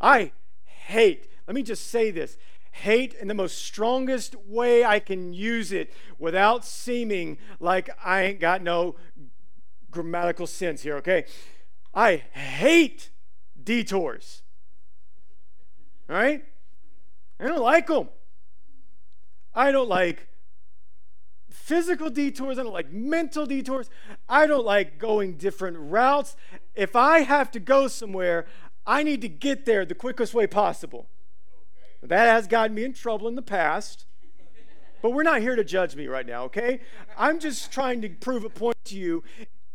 I 0.00 0.32
hate, 0.64 1.28
let 1.46 1.54
me 1.54 1.62
just 1.62 1.88
say 1.88 2.10
this 2.10 2.36
hate 2.72 3.14
in 3.14 3.28
the 3.28 3.34
most 3.34 3.58
strongest 3.58 4.34
way 4.46 4.82
I 4.84 4.98
can 4.98 5.34
use 5.34 5.72
it 5.72 5.92
without 6.18 6.64
seeming 6.64 7.36
like 7.60 7.90
I 8.02 8.22
ain't 8.22 8.40
got 8.40 8.62
no 8.62 8.96
grammatical 9.90 10.46
sense 10.46 10.82
here, 10.82 10.96
okay? 10.96 11.26
I 11.94 12.16
hate 12.16 13.10
detours. 13.62 14.41
Right? 16.08 16.44
I 17.40 17.48
don't 17.48 17.60
like 17.60 17.86
them. 17.86 18.08
I 19.54 19.72
don't 19.72 19.88
like 19.88 20.28
physical 21.50 22.10
detours. 22.10 22.58
I 22.58 22.62
don't 22.62 22.72
like 22.72 22.92
mental 22.92 23.46
detours. 23.46 23.90
I 24.28 24.46
don't 24.46 24.64
like 24.64 24.98
going 24.98 25.34
different 25.34 25.76
routes. 25.78 26.36
If 26.74 26.96
I 26.96 27.20
have 27.20 27.50
to 27.52 27.60
go 27.60 27.88
somewhere, 27.88 28.46
I 28.86 29.02
need 29.02 29.20
to 29.20 29.28
get 29.28 29.64
there 29.64 29.84
the 29.84 29.94
quickest 29.94 30.34
way 30.34 30.46
possible. 30.46 31.08
That 32.02 32.26
has 32.26 32.46
gotten 32.46 32.74
me 32.74 32.84
in 32.84 32.94
trouble 32.94 33.28
in 33.28 33.36
the 33.36 33.42
past. 33.42 34.06
But 35.02 35.10
we're 35.10 35.22
not 35.24 35.40
here 35.40 35.56
to 35.56 35.64
judge 35.64 35.96
me 35.96 36.06
right 36.06 36.26
now, 36.26 36.44
okay? 36.44 36.80
I'm 37.18 37.40
just 37.40 37.72
trying 37.72 38.02
to 38.02 38.08
prove 38.08 38.44
a 38.44 38.50
point 38.50 38.76
to 38.84 38.96
you. 38.96 39.24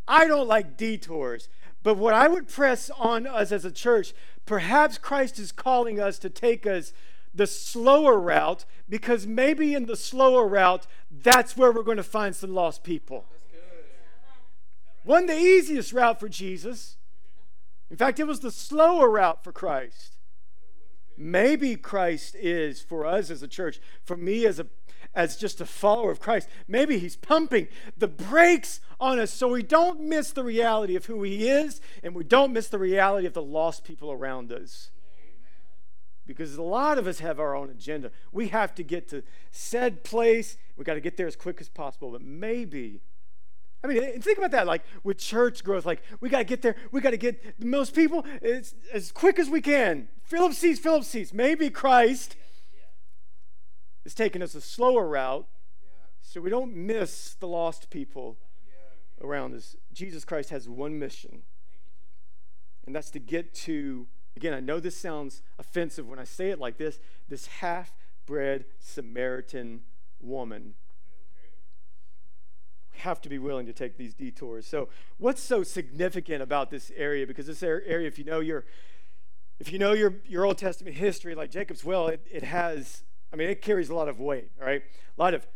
I 0.07 0.27
don't 0.27 0.47
like 0.47 0.77
detours. 0.77 1.49
But 1.83 1.97
what 1.97 2.13
I 2.13 2.27
would 2.27 2.47
press 2.47 2.89
on 2.97 3.27
us 3.27 3.51
as 3.51 3.65
a 3.65 3.71
church, 3.71 4.13
perhaps 4.45 4.97
Christ 4.97 5.39
is 5.39 5.51
calling 5.51 5.99
us 5.99 6.19
to 6.19 6.29
take 6.29 6.65
us 6.65 6.91
the 7.33 7.47
slower 7.47 8.19
route 8.19 8.65
because 8.89 9.27
maybe 9.27 9.73
in 9.73 9.85
the 9.85 9.95
slower 9.95 10.47
route, 10.47 10.87
that's 11.11 11.55
where 11.55 11.71
we're 11.71 11.83
going 11.83 11.97
to 11.97 12.03
find 12.03 12.35
some 12.35 12.53
lost 12.53 12.83
people. 12.83 13.25
One, 15.03 15.25
the 15.25 15.37
easiest 15.37 15.93
route 15.93 16.19
for 16.19 16.27
Jesus. 16.27 16.97
In 17.89 17.95
fact, 17.95 18.19
it 18.19 18.27
was 18.27 18.41
the 18.41 18.51
slower 18.51 19.09
route 19.09 19.43
for 19.43 19.53
Christ. 19.53 20.17
Maybe 21.17 21.75
Christ 21.75 22.35
is 22.35 22.81
for 22.81 23.05
us 23.05 23.29
as 23.29 23.41
a 23.41 23.47
church, 23.47 23.79
for 24.03 24.17
me 24.17 24.45
as 24.45 24.59
a 24.59 24.67
as 25.17 25.35
just 25.35 25.59
a 25.59 25.65
follower 25.65 26.11
of 26.11 26.19
Christ. 26.19 26.47
Maybe 26.67 26.99
he's 26.99 27.15
pumping 27.15 27.67
the 27.97 28.07
brakes 28.07 28.79
on 28.99 29.17
us 29.17 29.33
so 29.33 29.47
we 29.47 29.63
don't 29.63 30.01
miss 30.01 30.31
the 30.31 30.43
reality 30.43 30.95
of 30.95 31.07
who 31.07 31.23
he 31.23 31.49
is 31.49 31.81
and 32.03 32.13
we 32.13 32.23
don't 32.23 32.53
miss 32.53 32.67
the 32.67 32.77
reality 32.77 33.25
of 33.25 33.33
the 33.33 33.41
lost 33.41 33.83
people 33.83 34.11
around 34.11 34.51
us. 34.51 34.91
Because 36.27 36.55
a 36.55 36.61
lot 36.61 36.99
of 36.99 37.07
us 37.07 37.19
have 37.19 37.39
our 37.39 37.55
own 37.55 37.71
agenda. 37.71 38.11
We 38.31 38.49
have 38.49 38.75
to 38.75 38.83
get 38.83 39.09
to 39.09 39.23
said 39.49 40.03
place. 40.03 40.55
We 40.77 40.83
got 40.83 40.93
to 40.93 41.01
get 41.01 41.17
there 41.17 41.25
as 41.25 41.35
quick 41.35 41.59
as 41.61 41.67
possible. 41.67 42.11
But 42.11 42.21
maybe 42.21 43.01
I 43.83 43.87
mean, 43.87 44.21
think 44.21 44.37
about 44.37 44.51
that. 44.51 44.67
Like 44.67 44.83
with 45.03 45.17
church 45.17 45.63
growth, 45.63 45.85
like 45.85 46.03
we 46.19 46.29
got 46.29 46.39
to 46.39 46.43
get 46.43 46.61
there. 46.61 46.75
We 46.91 47.01
got 47.01 47.11
to 47.11 47.17
get 47.17 47.59
the 47.59 47.65
most 47.65 47.95
people 47.95 48.25
as, 48.41 48.75
as 48.93 49.11
quick 49.11 49.39
as 49.39 49.49
we 49.49 49.61
can. 49.61 50.09
Philip 50.23 50.53
sees, 50.53 50.79
Philip 50.79 51.03
sees. 51.03 51.33
Maybe 51.33 51.69
Christ 51.69 52.35
is 54.07 54.13
taking 54.13 54.41
us 54.41 54.55
a 54.55 54.61
slower 54.61 55.05
route 55.05 55.45
so 56.21 56.39
we 56.39 56.49
don't 56.49 56.73
miss 56.73 57.33
the 57.33 57.47
lost 57.47 57.89
people 57.89 58.37
around 59.21 59.53
us. 59.53 59.75
Jesus 59.91 60.23
Christ 60.23 60.49
has 60.49 60.69
one 60.69 60.97
mission, 60.97 61.41
and 62.85 62.95
that's 62.95 63.11
to 63.11 63.19
get 63.19 63.53
to, 63.53 64.07
again, 64.37 64.53
I 64.53 64.61
know 64.61 64.79
this 64.79 64.95
sounds 64.95 65.41
offensive 65.59 66.07
when 66.07 66.19
I 66.19 66.23
say 66.23 66.51
it 66.51 66.57
like 66.57 66.77
this, 66.77 67.01
this 67.27 67.47
half 67.47 67.97
bred 68.25 68.63
Samaritan 68.79 69.81
woman. 70.21 70.75
We 72.93 72.99
have 72.99 73.19
to 73.23 73.29
be 73.29 73.39
willing 73.39 73.65
to 73.65 73.73
take 73.73 73.97
these 73.97 74.13
detours. 74.13 74.65
So, 74.65 74.87
what's 75.17 75.43
so 75.43 75.63
significant 75.63 76.41
about 76.41 76.71
this 76.71 76.93
area? 76.95 77.27
Because 77.27 77.47
this 77.47 77.61
area, 77.61 78.07
if 78.07 78.17
you 78.17 78.23
know 78.23 78.39
your 78.39 78.63
if 79.59 79.73
you 79.73 79.79
know 79.79 79.91
your, 79.91 80.13
your 80.25 80.45
Old 80.45 80.59
Testament 80.59 80.95
history, 80.95 81.35
like 81.35 81.51
Jacob's 81.51 81.83
well, 81.83 82.07
it, 82.07 82.25
it 82.31 82.43
has 82.43 83.03
I 83.31 83.35
mean, 83.35 83.49
it 83.49 83.61
carries 83.61 83.89
a 83.89 83.95
lot 83.95 84.07
of 84.07 84.19
weight, 84.19 84.51
right? 84.59 84.81
A 85.17 85.21
lot 85.21 85.33
of 85.33 85.47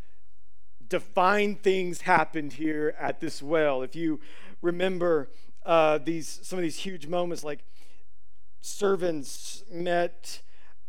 divine 0.87 1.55
things 1.55 2.01
happened 2.01 2.53
here 2.53 2.93
at 2.99 3.19
this 3.19 3.41
well. 3.41 3.81
If 3.81 3.95
you 3.95 4.19
remember 4.61 5.31
uh, 5.65 5.99
these 5.99 6.39
some 6.43 6.59
of 6.59 6.63
these 6.63 6.77
huge 6.77 7.07
moments, 7.07 7.43
like 7.43 7.63
servants 8.61 9.63
met, 9.71 10.41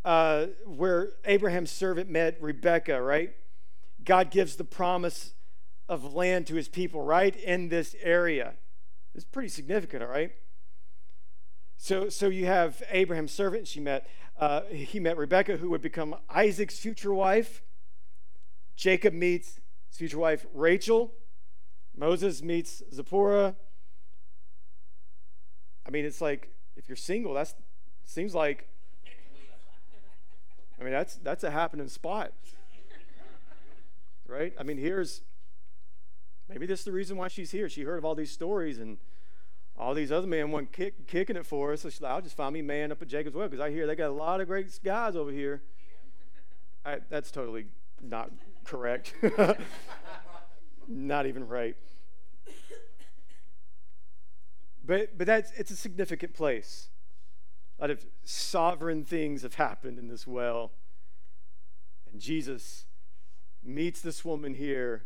uh, 0.05 0.47
where 0.67 1.11
Abraham's 1.25 1.71
servant 1.71 2.11
met 2.11 2.37
Rebecca, 2.41 3.01
right? 3.01 3.35
God 4.05 4.31
gives 4.31 4.57
the 4.57 4.65
promise 4.65 5.35
of 5.89 6.15
land 6.15 6.47
to 6.49 6.55
his 6.55 6.69
people 6.69 7.03
right 7.03 7.37
in 7.37 7.69
this 7.69 7.95
area. 8.03 8.55
It's 9.15 9.25
pretty 9.25 9.49
significant, 9.49 10.03
all 10.03 10.09
right? 10.09 10.33
So, 11.77 12.09
so 12.09 12.29
you 12.29 12.47
have 12.47 12.83
Abraham's 12.91 13.33
servant. 13.33 13.67
She 13.69 13.81
met 13.81 14.07
uh, 14.39 14.63
he 14.71 14.99
met 14.99 15.17
Rebecca, 15.17 15.57
who 15.57 15.71
would 15.71 15.83
become 15.83 16.17
Isaac's 16.29 16.79
future 16.79 17.15
wife. 17.15 17.63
Jacob 18.77 19.15
meets 19.15 19.61
his 19.89 19.99
future 19.99 20.19
wife, 20.19 20.47
Rachel. 20.55 21.13
Moses 21.97 22.43
meets 22.43 22.83
Zipporah. 22.93 23.55
I 25.87 25.91
mean, 25.91 26.05
it's 26.05 26.21
like 26.21 26.51
if 26.77 26.89
you're 26.89 26.97
single, 26.97 27.35
that 27.35 27.55
seems 28.05 28.35
like. 28.35 28.69
I 30.81 30.85
mean, 30.85 30.93
that's 30.93 31.17
that's 31.17 31.45
a 31.45 31.51
happening 31.51 31.89
spot, 31.89 32.33
right? 34.27 34.53
I 34.59 34.65
mean, 34.65 34.79
here's 34.79 35.21
maybe 36.49 36.67
this 36.67 36.81
is 36.81 36.85
the 36.85 36.93
reason 36.93 37.17
why 37.17 37.29
she's 37.29 37.53
here. 37.53 37.69
She 37.69 37.83
heard 37.83 37.99
of 37.99 38.05
all 38.05 38.15
these 38.15 38.33
stories 38.33 38.79
and 38.79 38.99
all 39.77 39.95
these 39.95 40.13
other 40.13 40.27
men 40.27 40.51
weren't 40.51 40.73
kick, 40.73 41.07
kicking 41.07 41.37
it 41.37 41.47
for 41.47 41.73
us. 41.73 41.83
So 41.83 41.89
she's 41.89 42.01
like, 42.01 42.13
I'll 42.13 42.21
just 42.21 42.37
find 42.37 42.53
me 42.53 42.61
a 42.61 42.65
man 42.65 42.93
up 42.93 43.03
at 43.03 43.09
Jacob's 43.09 43.35
Well 43.35 43.49
because 43.49 43.65
I 43.65 43.71
hear 43.71 43.87
they 43.87 43.95
got 43.95 44.11
a 44.11 44.13
lot 44.13 44.41
of 44.41 44.47
great 44.47 44.79
guys 44.85 45.17
over 45.17 45.31
here. 45.31 45.63
I, 46.85 46.99
that's 47.09 47.31
totally 47.31 47.67
not 48.01 48.31
correct. 48.65 49.15
not 50.89 51.27
even 51.27 51.47
right. 51.47 51.77
But, 54.85 55.17
but 55.17 55.27
that's, 55.27 55.53
it's 55.53 55.71
a 55.71 55.77
significant 55.77 56.35
place. 56.35 56.89
A 57.79 57.83
lot 57.83 57.91
of 57.91 58.05
sovereign 58.25 59.05
things 59.05 59.43
have 59.43 59.55
happened 59.55 59.99
in 59.99 60.09
this 60.09 60.27
well. 60.27 60.73
And 62.11 62.21
Jesus 62.21 62.87
meets 63.65 64.01
this 64.01 64.25
woman 64.25 64.55
here 64.55 65.05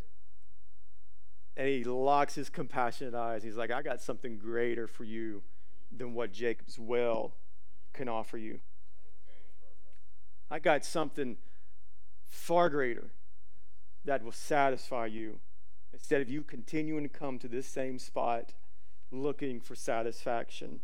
and 1.57 1.69
he 1.69 1.85
locks 1.85 2.35
his 2.35 2.49
compassionate 2.49 3.15
eyes. 3.15 3.43
He's 3.43 3.57
like, 3.57 3.71
I 3.71 3.83
got 3.83 4.03
something 4.03 4.39
greater 4.39 4.87
for 4.87 5.05
you 5.05 5.43
than 5.97 6.13
what 6.15 6.33
Jacob's 6.33 6.79
well 6.79 7.35
can 7.93 8.09
offer 8.09 8.37
you. 8.37 8.61
I 10.51 10.59
got 10.59 10.85
something 10.85 11.37
far 12.29 12.69
greater 12.69 13.11
that 14.05 14.23
will 14.23 14.33
satisfy 14.33 15.07
you 15.07 15.41
instead 15.93 16.21
of 16.21 16.29
you 16.29 16.43
continuing 16.43 17.03
to 17.03 17.09
come 17.09 17.39
to 17.39 17.49
this 17.49 17.67
same 17.67 17.99
spot 17.99 18.53
looking 19.11 19.61
for 19.61 19.75
satisfaction. 19.75 20.81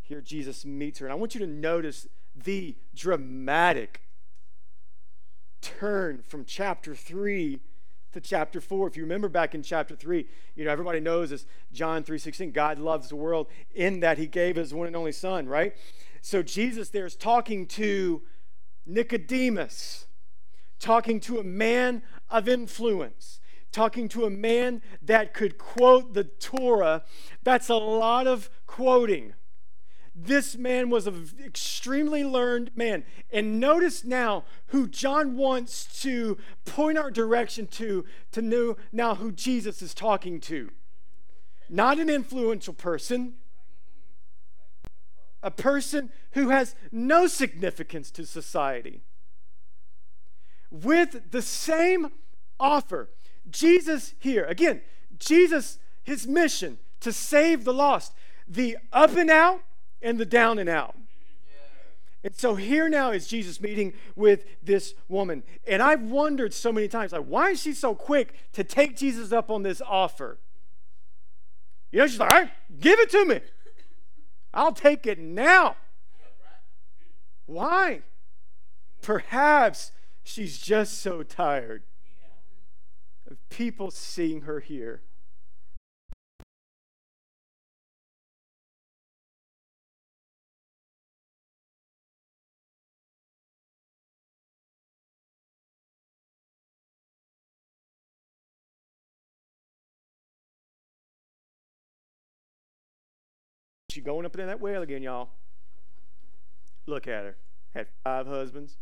Here, 0.00 0.20
Jesus 0.20 0.64
meets 0.64 0.98
her. 0.98 1.06
And 1.06 1.12
I 1.12 1.16
want 1.16 1.34
you 1.34 1.40
to 1.40 1.46
notice 1.46 2.08
the 2.34 2.76
dramatic 2.94 4.02
turn 5.60 6.22
from 6.22 6.44
chapter 6.44 6.94
3 6.94 7.60
to 8.12 8.20
chapter 8.20 8.60
4 8.60 8.88
if 8.88 8.96
you 8.96 9.02
remember 9.02 9.28
back 9.28 9.54
in 9.54 9.62
chapter 9.62 9.94
3 9.94 10.26
you 10.54 10.64
know 10.64 10.70
everybody 10.70 11.00
knows 11.00 11.30
this 11.30 11.46
john 11.72 12.02
3.16 12.02 12.52
god 12.52 12.78
loves 12.78 13.08
the 13.08 13.16
world 13.16 13.46
in 13.74 14.00
that 14.00 14.18
he 14.18 14.26
gave 14.26 14.56
his 14.56 14.74
one 14.74 14.86
and 14.86 14.96
only 14.96 15.12
son 15.12 15.48
right? 15.48 15.74
So 16.20 16.42
jesus 16.42 16.90
there 16.90 17.06
is 17.06 17.16
talking 17.16 17.66
to 17.66 18.22
nicodemus 18.86 20.06
talking 20.78 21.20
to 21.20 21.38
a 21.38 21.44
man 21.44 22.02
of 22.28 22.48
influence 22.48 23.40
talking 23.72 24.08
to 24.08 24.24
a 24.24 24.30
man 24.30 24.82
that 25.02 25.34
could 25.34 25.58
quote 25.58 26.14
the 26.14 26.24
torah. 26.24 27.04
That's 27.42 27.68
a 27.68 27.76
lot 27.76 28.26
of 28.26 28.50
quoting 28.66 29.34
this 30.14 30.56
man 30.56 30.90
was 30.90 31.06
an 31.06 31.30
extremely 31.44 32.24
learned 32.24 32.70
man. 32.74 33.04
And 33.32 33.60
notice 33.60 34.04
now 34.04 34.44
who 34.68 34.88
John 34.88 35.36
wants 35.36 36.02
to 36.02 36.36
point 36.64 36.98
our 36.98 37.10
direction 37.10 37.66
to, 37.68 38.04
to 38.32 38.42
know 38.42 38.76
now 38.92 39.14
who 39.14 39.30
Jesus 39.32 39.82
is 39.82 39.94
talking 39.94 40.40
to. 40.40 40.70
Not 41.68 41.98
an 41.98 42.10
influential 42.10 42.74
person, 42.74 43.34
a 45.42 45.50
person 45.50 46.10
who 46.32 46.48
has 46.50 46.74
no 46.90 47.26
significance 47.26 48.10
to 48.12 48.26
society. 48.26 49.02
With 50.70 51.30
the 51.30 51.42
same 51.42 52.10
offer, 52.58 53.10
Jesus 53.48 54.14
here, 54.18 54.44
again, 54.44 54.82
Jesus, 55.18 55.78
his 56.02 56.26
mission 56.26 56.78
to 57.00 57.12
save 57.12 57.64
the 57.64 57.72
lost, 57.72 58.12
the 58.46 58.76
up 58.92 59.16
and 59.16 59.30
out, 59.30 59.62
and 60.02 60.18
the 60.18 60.26
down 60.26 60.58
and 60.58 60.68
out. 60.68 60.94
And 62.22 62.34
so 62.34 62.54
here 62.54 62.88
now 62.88 63.12
is 63.12 63.26
Jesus 63.26 63.60
meeting 63.60 63.94
with 64.14 64.44
this 64.62 64.94
woman. 65.08 65.42
And 65.66 65.82
I've 65.82 66.02
wondered 66.02 66.52
so 66.52 66.70
many 66.70 66.86
times, 66.86 67.12
like, 67.12 67.24
why 67.24 67.50
is 67.50 67.62
she 67.62 67.72
so 67.72 67.94
quick 67.94 68.34
to 68.52 68.62
take 68.62 68.96
Jesus 68.96 69.32
up 69.32 69.50
on 69.50 69.62
this 69.62 69.80
offer? 69.80 70.38
You 71.90 72.00
know, 72.00 72.06
she's 72.06 72.20
like, 72.20 72.32
all 72.32 72.40
right, 72.40 72.50
give 72.78 73.00
it 73.00 73.10
to 73.10 73.24
me. 73.24 73.40
I'll 74.52 74.72
take 74.72 75.06
it 75.06 75.18
now. 75.18 75.76
Why? 77.46 78.02
Perhaps 79.00 79.92
she's 80.22 80.58
just 80.58 81.00
so 81.00 81.22
tired 81.22 81.84
of 83.30 83.36
people 83.48 83.90
seeing 83.90 84.42
her 84.42 84.60
here 84.60 85.02
She 104.00 104.04
going 104.04 104.24
up 104.24 104.34
in 104.38 104.46
that 104.46 104.62
well 104.62 104.80
again, 104.80 105.02
y'all. 105.02 105.28
Look 106.86 107.06
at 107.06 107.22
her. 107.22 107.36
Had 107.74 107.86
five 108.02 108.26
husbands. 108.26 108.78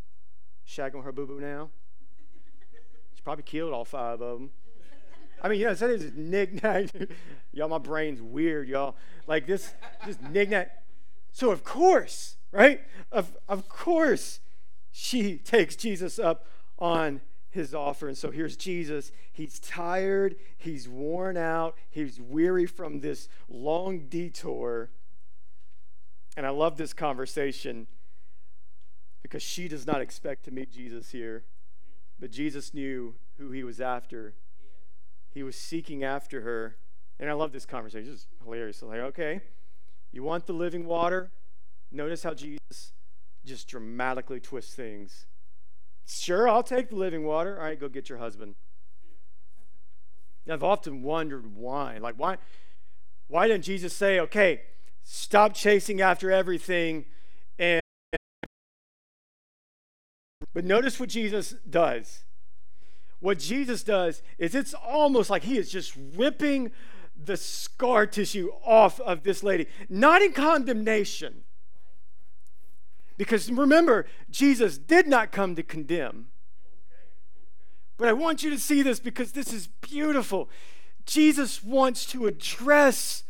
Shagging 0.65 1.03
her 1.03 1.11
boo 1.11 1.27
boo 1.27 1.41
now. 1.41 1.71
She 3.17 3.23
probably 3.25 3.43
killed 3.43 3.73
all 3.73 3.85
five 3.85 4.21
of 4.21 4.39
them. 4.39 4.51
I 5.43 5.49
mean, 5.49 5.59
you 5.59 5.67
know, 5.67 5.75
that 5.75 5.91
is 5.91 6.13
knick-knack. 6.15 6.91
y'all, 7.53 7.69
my 7.69 7.79
brain's 7.79 8.23
weird, 8.23 8.69
y'all. 8.69 8.95
Like 9.27 9.49
this, 9.49 9.75
just 10.07 10.23
knick-knack. 10.23 10.85
So 11.33 11.51
of 11.51 11.65
course, 11.65 12.37
right? 12.53 12.83
Of, 13.11 13.37
of 13.49 13.69
course, 13.69 14.39
she 14.93 15.37
takes 15.37 15.75
Jesus 15.75 16.21
up 16.21 16.47
on 16.79 17.23
his 17.51 17.75
offer. 17.75 18.07
And 18.07 18.17
so 18.17 18.31
here's 18.31 18.57
Jesus. 18.57 19.11
He's 19.33 19.59
tired, 19.59 20.37
he's 20.57 20.89
worn 20.89 21.37
out, 21.37 21.75
he's 21.91 22.21
weary 22.21 22.67
from 22.67 23.01
this 23.01 23.29
long 23.49 24.07
detour. 24.09 24.91
And 26.39 26.47
I 26.47 26.51
love 26.51 26.77
this 26.77 26.93
conversation 26.93 27.89
because 29.23 29.43
she 29.43 29.67
does 29.67 29.89
not 29.89 30.01
expect 30.01 30.45
to 30.45 30.53
meet 30.53 30.71
Jesus 30.71 31.11
here. 31.11 31.43
But 32.21 32.31
Jesus 32.31 32.73
knew 32.73 33.17
who 33.39 33.51
he 33.51 33.65
was 33.65 33.81
after. 33.81 34.35
He 35.35 35.43
was 35.43 35.57
seeking 35.57 36.05
after 36.05 36.43
her. 36.43 36.77
And 37.19 37.29
I 37.29 37.33
love 37.33 37.51
this 37.51 37.67
conversation. 37.67 38.13
It's 38.13 38.29
hilarious. 38.45 38.81
Like, 38.85 39.01
okay, 39.01 39.41
you 40.13 40.23
want 40.23 40.47
the 40.47 40.53
living 40.53 40.87
water? 40.87 41.33
Notice 41.91 42.23
how 42.23 42.35
Jesus 42.35 42.93
just 43.45 43.67
dramatically 43.67 44.39
twists 44.39 44.77
things. 44.77 45.27
Sure, 46.07 46.49
I'll 46.49 46.63
take 46.63 46.91
the 46.91 46.97
living 46.97 47.25
water. 47.25 47.57
All 47.57 47.65
right, 47.65 47.81
go 47.81 47.89
get 47.89 48.09
your 48.09 48.19
husband. 48.19 48.55
I've 50.49 50.63
often 50.63 51.03
wondered 51.03 51.57
why. 51.57 51.99
Like, 51.99 52.15
why, 52.17 52.37
why 53.27 53.49
didn't 53.49 53.65
Jesus 53.65 53.93
say, 53.93 54.21
okay, 54.21 54.61
stop 55.11 55.55
chasing 55.55 56.03
after 56.03 56.31
everything 56.31 57.07
and 57.59 57.81
but 60.53 60.65
notice 60.65 61.01
what 61.01 61.09
Jesus 61.09 61.55
does. 61.69 62.25
What 63.21 63.39
Jesus 63.39 63.83
does 63.83 64.23
is 64.37 64.55
it's 64.55 64.75
almost 64.75 65.31
like 65.31 65.45
he 65.45 65.57
is 65.57 65.71
just 65.71 65.95
ripping 66.15 66.73
the 67.17 67.37
scar 67.39 68.07
tissue 68.07 68.51
off 68.65 69.01
of 69.01 69.23
this 69.23 69.43
lady, 69.43 69.67
not 69.89 70.21
in 70.21 70.33
condemnation. 70.33 71.43
Because 73.17 73.51
remember, 73.51 74.07
Jesus 74.31 74.77
did 74.77 75.09
not 75.09 75.33
come 75.33 75.57
to 75.57 75.63
condemn. 75.63 76.27
But 77.97 78.09
I 78.09 78.13
want 78.13 78.43
you 78.43 78.51
to 78.51 78.59
see 78.59 78.83
this 78.83 79.01
because 79.01 79.33
this 79.33 79.53
is 79.53 79.69
beautiful. 79.69 80.51
Jesus 81.07 81.65
wants 81.65 82.05
to 82.07 82.27
address 82.27 83.25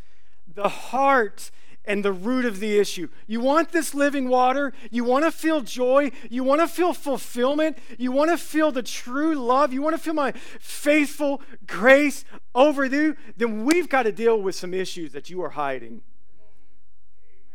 the 0.52 0.68
heart 0.68 1.50
and 1.88 2.04
the 2.04 2.12
root 2.12 2.44
of 2.44 2.60
the 2.60 2.78
issue. 2.78 3.08
You 3.26 3.40
want 3.40 3.72
this 3.72 3.94
living 3.94 4.28
water? 4.28 4.74
You 4.90 5.04
want 5.04 5.24
to 5.24 5.32
feel 5.32 5.62
joy? 5.62 6.12
You 6.30 6.44
want 6.44 6.60
to 6.60 6.68
feel 6.68 6.92
fulfillment? 6.92 7.78
You 7.96 8.12
want 8.12 8.30
to 8.30 8.36
feel 8.36 8.70
the 8.70 8.82
true 8.82 9.34
love? 9.34 9.72
You 9.72 9.80
want 9.80 9.96
to 9.96 10.02
feel 10.02 10.12
my 10.12 10.32
faithful 10.60 11.40
grace 11.66 12.26
over 12.54 12.84
you? 12.84 13.16
Then 13.38 13.64
we've 13.64 13.88
got 13.88 14.02
to 14.02 14.12
deal 14.12 14.40
with 14.40 14.54
some 14.54 14.74
issues 14.74 15.12
that 15.12 15.30
you 15.30 15.42
are 15.42 15.50
hiding. 15.50 16.02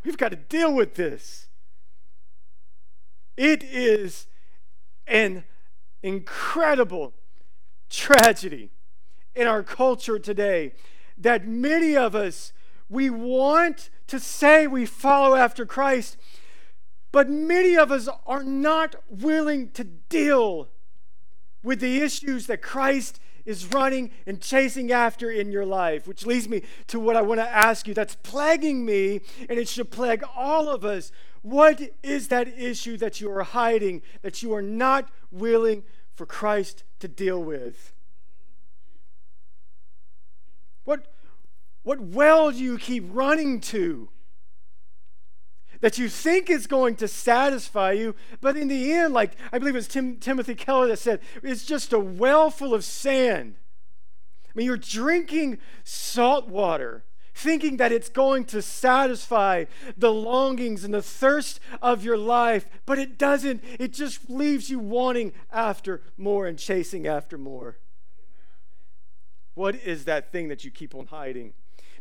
We've 0.04 0.18
got 0.18 0.30
to 0.30 0.36
deal 0.36 0.74
with 0.74 0.96
this. 0.96 1.48
It 3.38 3.64
is 3.64 4.26
an 5.06 5.44
incredible 6.02 7.14
tragedy 7.90 8.72
in 9.36 9.46
our 9.46 9.62
culture 9.62 10.18
today 10.18 10.74
that 11.20 11.48
many 11.48 11.96
of 11.96 12.16
us 12.16 12.52
we 12.90 13.10
want 13.10 13.90
to 14.08 14.20
say 14.20 14.68
we 14.68 14.86
follow 14.86 15.36
after 15.36 15.66
Christ, 15.66 16.18
but 17.12 17.30
many 17.30 17.76
of 17.76 17.92
us 17.92 18.10
are 18.26 18.44
not 18.44 18.96
willing 19.10 19.70
to 19.72 19.84
deal 19.84 20.70
with 21.64 21.80
the 21.80 22.02
issues 22.02 22.48
that 22.48 22.62
Christ 22.62 23.20
is 23.46 23.72
running 23.74 24.12
and 24.26 24.42
chasing 24.42 24.92
after 24.92 25.30
in 25.30 25.52
your 25.52 25.66
life, 25.66 26.08
which 26.08 26.26
leads 26.26 26.48
me 26.48 26.64
to 26.88 27.00
what 27.00 27.16
I 27.16 27.22
want 27.22 27.40
to 27.40 27.48
ask 27.48 27.88
you 27.88 27.94
that's 27.94 28.16
plaguing 28.16 28.86
me, 28.86 29.22
and 29.50 29.60
it 29.60 29.68
should 29.68 29.92
plague 29.92 30.24
all 30.36 30.70
of 30.70 30.86
us. 30.86 31.12
What 31.42 31.82
is 32.02 32.30
that 32.30 32.48
issue 32.48 32.96
that 32.98 33.20
you 33.20 33.30
are 33.32 33.44
hiding, 33.44 34.02
that 34.22 34.42
you 34.42 34.54
are 34.54 34.62
not 34.62 35.10
willing 35.30 35.84
for 36.14 36.26
Christ 36.26 36.84
to 37.00 37.08
deal 37.08 37.44
with? 37.44 37.92
What, 40.86 41.13
what 41.84 42.00
well 42.00 42.52
do 42.52 42.58
you 42.58 42.78
keep 42.78 43.06
running 43.10 43.60
to? 43.62 44.10
That 45.82 45.98
you 45.98 46.08
think 46.08 46.50
is 46.50 46.66
going 46.66 46.96
to 46.98 47.10
satisfy 47.10 47.92
you, 47.92 48.16
but 48.40 48.56
in 48.56 48.70
the 48.70 48.94
end, 48.94 49.14
like 49.14 49.34
I 49.52 49.60
believe 49.60 49.76
it 49.76 49.80
was 49.80 49.88
Tim, 49.90 50.18
Timothy 50.18 50.56
Keller 50.56 50.88
that 50.88 51.00
said, 51.00 51.20
it's 51.44 51.66
just 51.66 51.92
a 51.92 52.00
well 52.00 52.50
full 52.50 52.74
of 52.74 52.86
sand. 52.86 53.56
I 54.48 54.52
mean, 54.56 54.66
you're 54.66 54.78
drinking 54.78 55.58
salt 55.84 56.48
water, 56.48 57.04
thinking 57.34 57.78
that 57.78 57.92
it's 57.92 58.08
going 58.08 58.46
to 58.46 58.62
satisfy 58.62 59.66
the 59.98 60.14
longings 60.14 60.86
and 60.86 60.94
the 60.94 61.02
thirst 61.02 61.60
of 61.82 62.04
your 62.04 62.18
life, 62.18 62.66
but 62.86 62.98
it 62.98 63.18
doesn't. 63.18 63.64
It 63.78 63.92
just 63.92 64.30
leaves 64.30 64.70
you 64.70 64.80
wanting 64.80 65.34
after 65.52 66.02
more 66.18 66.46
and 66.46 66.58
chasing 66.58 67.08
after 67.08 67.38
more. 67.38 67.80
What 69.56 69.76
is 69.76 70.06
that 70.06 70.32
thing 70.32 70.48
that 70.48 70.64
you 70.64 70.72
keep 70.72 70.96
on 70.96 71.08
hiding? 71.08 71.54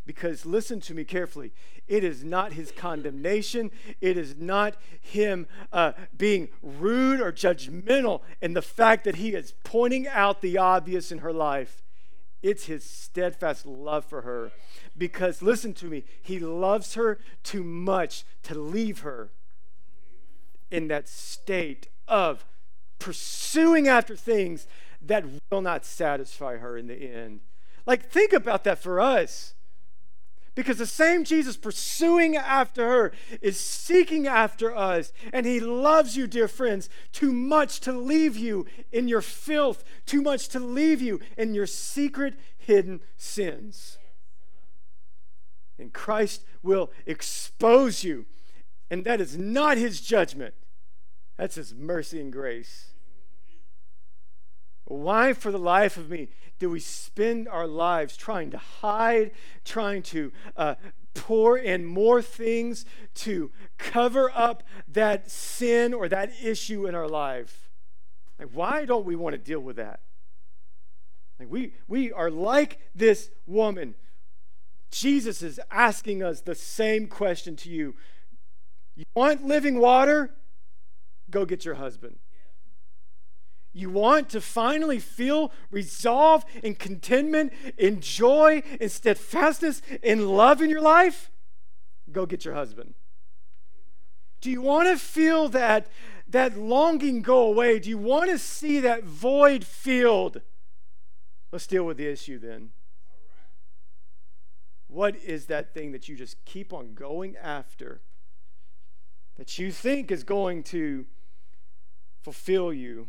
Because 0.05 0.45
listen 0.45 0.81
to 0.81 0.95
me 0.95 1.05
carefully. 1.05 1.53
It 1.87 2.03
is 2.03 2.25
not 2.25 2.55
his 2.55 2.73
condemnation. 2.73 3.71
It 4.01 4.17
is 4.17 4.37
not 4.37 4.77
him 5.01 5.47
uh, 5.73 5.93
being 6.17 6.49
rude 6.63 7.21
or 7.21 7.33
judgmental 7.33 8.23
in 8.41 8.55
the 8.55 8.63
fact 8.63 9.05
that 9.05 9.17
he 9.17 9.35
is 9.35 9.55
pointing 9.63 10.09
out 10.09 10.41
the 10.41 10.59
obvious 10.59 11.13
in 11.13 11.19
her 11.19 11.33
life. 11.33 11.83
It's 12.43 12.65
his 12.65 12.83
steadfast 12.83 13.65
love 13.65 14.05
for 14.05 14.23
her. 14.23 14.51
Because 14.99 15.43
listen 15.43 15.73
to 15.75 15.87
me, 15.87 16.05
he 16.21 16.39
loves 16.39 16.95
her 16.95 17.19
too 17.43 17.63
much 17.63 18.25
to 18.43 18.59
leave 18.59 19.01
her 19.01 19.31
in 20.71 20.89
that 20.89 21.09
state 21.09 21.89
of 22.09 22.45
pursuing 22.99 23.87
after 23.87 24.17
things 24.17 24.67
that 25.01 25.25
will 25.51 25.63
not 25.63 25.85
satisfy 25.85 26.57
her 26.57 26.77
in 26.77 26.87
the 26.87 26.95
end. 26.95 27.41
Like, 27.87 28.11
think 28.11 28.33
about 28.33 28.65
that 28.65 28.79
for 28.79 29.01
us. 29.01 29.55
Because 30.55 30.77
the 30.77 30.87
same 30.87 31.25
Jesus 31.25 31.57
pursuing 31.57 32.37
after 32.37 32.87
her 32.87 33.13
is 33.41 33.59
seeking 33.59 34.27
after 34.27 34.75
us. 34.77 35.13
And 35.33 35.47
he 35.47 35.61
loves 35.61 36.17
you, 36.17 36.27
dear 36.27 36.49
friends, 36.49 36.91
too 37.11 37.33
much 37.33 37.81
to 37.81 37.93
leave 37.93 38.37
you 38.37 38.67
in 38.91 39.09
your 39.09 39.23
filth, 39.23 39.83
too 40.05 40.21
much 40.21 40.49
to 40.49 40.61
leave 40.61 41.01
you 41.01 41.21
in 41.39 41.55
your 41.55 41.67
secret, 41.67 42.35
hidden 42.59 43.01
sins. 43.17 43.97
And 45.79 45.93
Christ 45.93 46.45
will 46.63 46.93
expose 47.07 48.05
you. 48.05 48.27
And 48.91 49.05
that 49.05 49.23
is 49.23 49.39
not 49.39 49.79
his 49.79 50.03
judgment, 50.03 50.55
that's 51.39 51.55
his 51.55 51.73
mercy 51.73 52.21
and 52.21 52.31
grace. 52.31 52.92
Why, 54.85 55.33
for 55.33 55.53
the 55.53 55.59
life 55.59 55.97
of 55.97 56.11
me, 56.11 56.29
do 56.59 56.71
we 56.71 56.81
spend 56.81 57.49
our 57.49 57.67
lives 57.67 58.17
trying 58.17 58.51
to 58.51 58.59
hide, 58.59 59.33
trying 59.65 60.03
to 60.05 60.33
uh, 60.57 60.75
pour 61.15 61.57
in 61.57 61.85
more 61.85 62.23
things 62.23 62.85
to 63.15 63.51
cover 63.79 64.31
up 64.35 64.63
that 64.89 65.31
sin 65.31 65.95
or 65.95 66.09
that 66.09 66.33
issue 66.43 66.87
in 66.87 66.95
our 66.95 67.09
life? 67.09 67.71
Like, 68.39 68.49
why 68.53 68.85
don't 68.85 69.05
we 69.05 69.17
want 69.17 69.35
to 69.35 69.39
deal 69.39 69.61
with 69.61 69.77
that? 69.77 70.01
Like 71.39 71.51
we, 71.51 71.75
we 71.89 72.13
are 72.13 72.31
like 72.31 72.79
this 72.95 73.31
woman. 73.47 73.95
Jesus 74.93 75.43
is 75.43 75.59
asking 75.71 76.23
us 76.23 76.41
the 76.41 76.55
same 76.55 77.09
question 77.09 77.57
to 77.57 77.69
you. 77.69 77.97
You 78.95 79.05
want 79.15 79.45
living 79.45 79.79
water? 79.79 80.35
Go 81.31 81.45
get 81.45 81.65
your 81.65 81.75
husband. 81.75 82.19
You 83.73 83.89
want 83.89 84.29
to 84.31 84.41
finally 84.41 84.99
feel 84.99 85.51
resolve 85.71 86.45
and 86.63 86.79
contentment, 86.79 87.53
in 87.79 88.01
joy 88.01 88.63
and 88.81 88.91
steadfastness 88.91 89.81
in 90.03 90.29
love 90.29 90.61
in 90.61 90.69
your 90.69 90.83
life? 90.83 91.31
Go 92.11 92.27
get 92.27 92.45
your 92.45 92.55
husband. 92.55 92.95
Do 94.43 94.51
you 94.51 94.61
want 94.61 94.89
to 94.89 94.99
feel 94.99 95.49
that, 95.51 95.87
that 96.29 96.59
longing 96.59 97.23
go 97.23 97.45
away? 97.45 97.79
Do 97.79 97.89
you 97.89 97.97
want 97.99 98.29
to 98.31 98.39
see 98.39 98.81
that 98.81 99.05
void 99.05 99.65
filled? 99.65 100.43
Let's 101.51 101.67
deal 101.67 101.85
with 101.85 101.97
the 101.97 102.09
issue 102.09 102.39
then. 102.39 102.71
What 104.89 105.17
is 105.17 105.47
that 105.47 105.73
thing 105.73 105.93
that 105.93 106.09
you 106.09 106.17
just 106.17 106.45
keep 106.45 106.73
on 106.73 106.93
going 106.93 107.37
after 107.37 108.03
that 109.37 109.59
you 109.59 109.73
think 109.73 110.11
is 110.11 110.25
going 110.25 110.63
to 110.65 111.07
fulfill 112.23 112.73
you? 112.73 113.09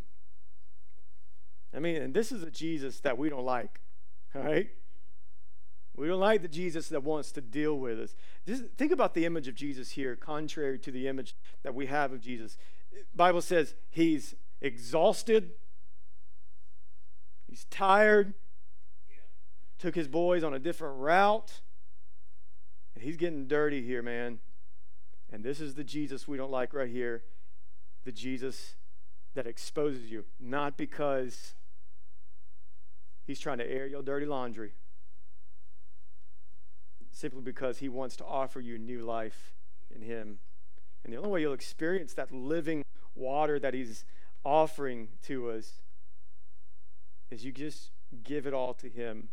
I 1.76 1.80
mean, 1.80 2.02
and 2.02 2.14
this 2.14 2.32
is 2.32 2.44
a 2.44 2.52
Jesus 2.52 3.00
that 3.02 3.18
we 3.18 3.30
don't 3.30 3.46
like, 3.46 3.82
all 4.36 4.44
right? 4.44 4.70
We 5.96 6.08
don't 6.08 6.20
like 6.20 6.42
the 6.42 6.48
Jesus 6.48 6.90
that 6.90 7.04
wants 7.04 7.32
to 7.34 7.42
deal 7.42 7.78
with 7.78 8.00
us. 8.00 8.16
Just 8.48 8.64
think 8.78 8.92
about 8.92 9.14
the 9.14 9.26
image 9.26 9.48
of 9.48 9.56
Jesus 9.56 9.92
here, 9.92 10.16
contrary 10.16 10.80
to 10.80 10.92
the 10.92 11.08
image 11.08 11.36
that 11.64 11.76
we 11.76 11.86
have 11.86 12.12
of 12.12 12.22
Jesus. 12.22 12.58
Bible 13.16 13.42
says 13.42 13.76
he's 13.90 14.36
exhausted, 14.62 15.52
he's 17.48 17.66
tired, 17.66 18.34
took 19.78 19.96
his 19.96 20.08
boys 20.08 20.44
on 20.44 20.54
a 20.54 20.60
different 20.60 20.98
route, 21.00 21.62
and 22.96 23.04
he's 23.04 23.18
getting 23.18 23.48
dirty 23.48 23.84
here, 23.84 24.02
man. 24.02 24.40
And 25.32 25.44
this 25.44 25.60
is 25.60 25.76
the 25.76 25.84
Jesus 25.84 26.28
we 26.28 26.38
don't 26.38 26.52
like 26.52 26.74
right 26.74 26.90
here 26.90 27.24
the 28.06 28.12
Jesus 28.12 28.76
that 29.34 29.48
exposes 29.48 30.12
you, 30.12 30.26
not 30.40 30.78
because 30.78 31.56
he's 33.26 33.40
trying 33.40 33.58
to 33.60 33.70
air 33.70 33.88
your 33.88 34.02
dirty 34.02 34.26
laundry 34.26 34.74
simply 37.14 37.42
because 37.42 37.78
He 37.78 37.88
wants 37.88 38.18
to 38.18 38.26
offer 38.26 38.60
you 38.60 38.78
new 38.78 39.02
life 39.02 39.54
in 39.96 40.02
Him. 40.02 40.40
And 41.04 41.14
the 41.14 41.18
only 41.18 41.30
way 41.30 41.42
you'll 41.42 41.54
experience 41.54 42.14
that 42.16 42.32
living 42.32 42.84
water 43.16 43.60
that 43.60 43.74
He's 43.74 44.04
offering 44.44 45.10
to 45.24 45.52
us 45.52 45.82
is 47.30 47.46
you 47.46 47.52
just 47.52 47.92
give 48.24 48.46
it 48.46 48.54
all 48.54 48.74
to 48.74 48.90
Him. 48.90 49.30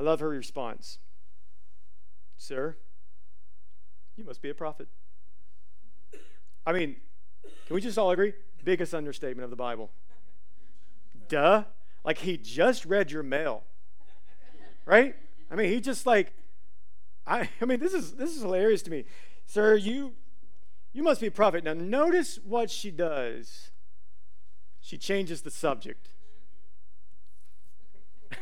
I 0.00 0.02
love 0.02 0.20
her 0.20 0.28
response 0.28 0.98
Sir, 2.38 2.76
you 4.16 4.24
must 4.24 4.42
be 4.42 4.50
a 4.50 4.54
prophet. 4.54 4.88
I 6.66 6.72
mean, 6.72 6.96
can 7.66 7.74
we 7.74 7.80
just 7.80 7.96
all 7.96 8.10
agree? 8.10 8.34
Biggest 8.62 8.92
understatement 8.92 9.44
of 9.44 9.50
the 9.50 9.56
Bible. 9.56 9.90
Duh. 11.28 11.64
Like 12.06 12.18
he 12.18 12.38
just 12.38 12.86
read 12.86 13.10
your 13.10 13.24
mail. 13.24 13.64
Right? 14.86 15.16
I 15.50 15.56
mean, 15.56 15.68
he 15.70 15.80
just 15.80 16.06
like, 16.06 16.32
I, 17.26 17.50
I 17.60 17.64
mean, 17.64 17.80
this 17.80 17.92
is 17.92 18.14
this 18.14 18.34
is 18.34 18.42
hilarious 18.42 18.82
to 18.82 18.90
me, 18.90 19.04
sir. 19.44 19.74
You, 19.74 20.14
you 20.92 21.02
must 21.02 21.20
be 21.20 21.26
a 21.26 21.32
prophet. 21.32 21.64
Now, 21.64 21.74
notice 21.74 22.38
what 22.44 22.70
she 22.70 22.92
does. 22.92 23.72
She 24.80 24.96
changes 24.96 25.42
the 25.42 25.50
subject. 25.50 26.10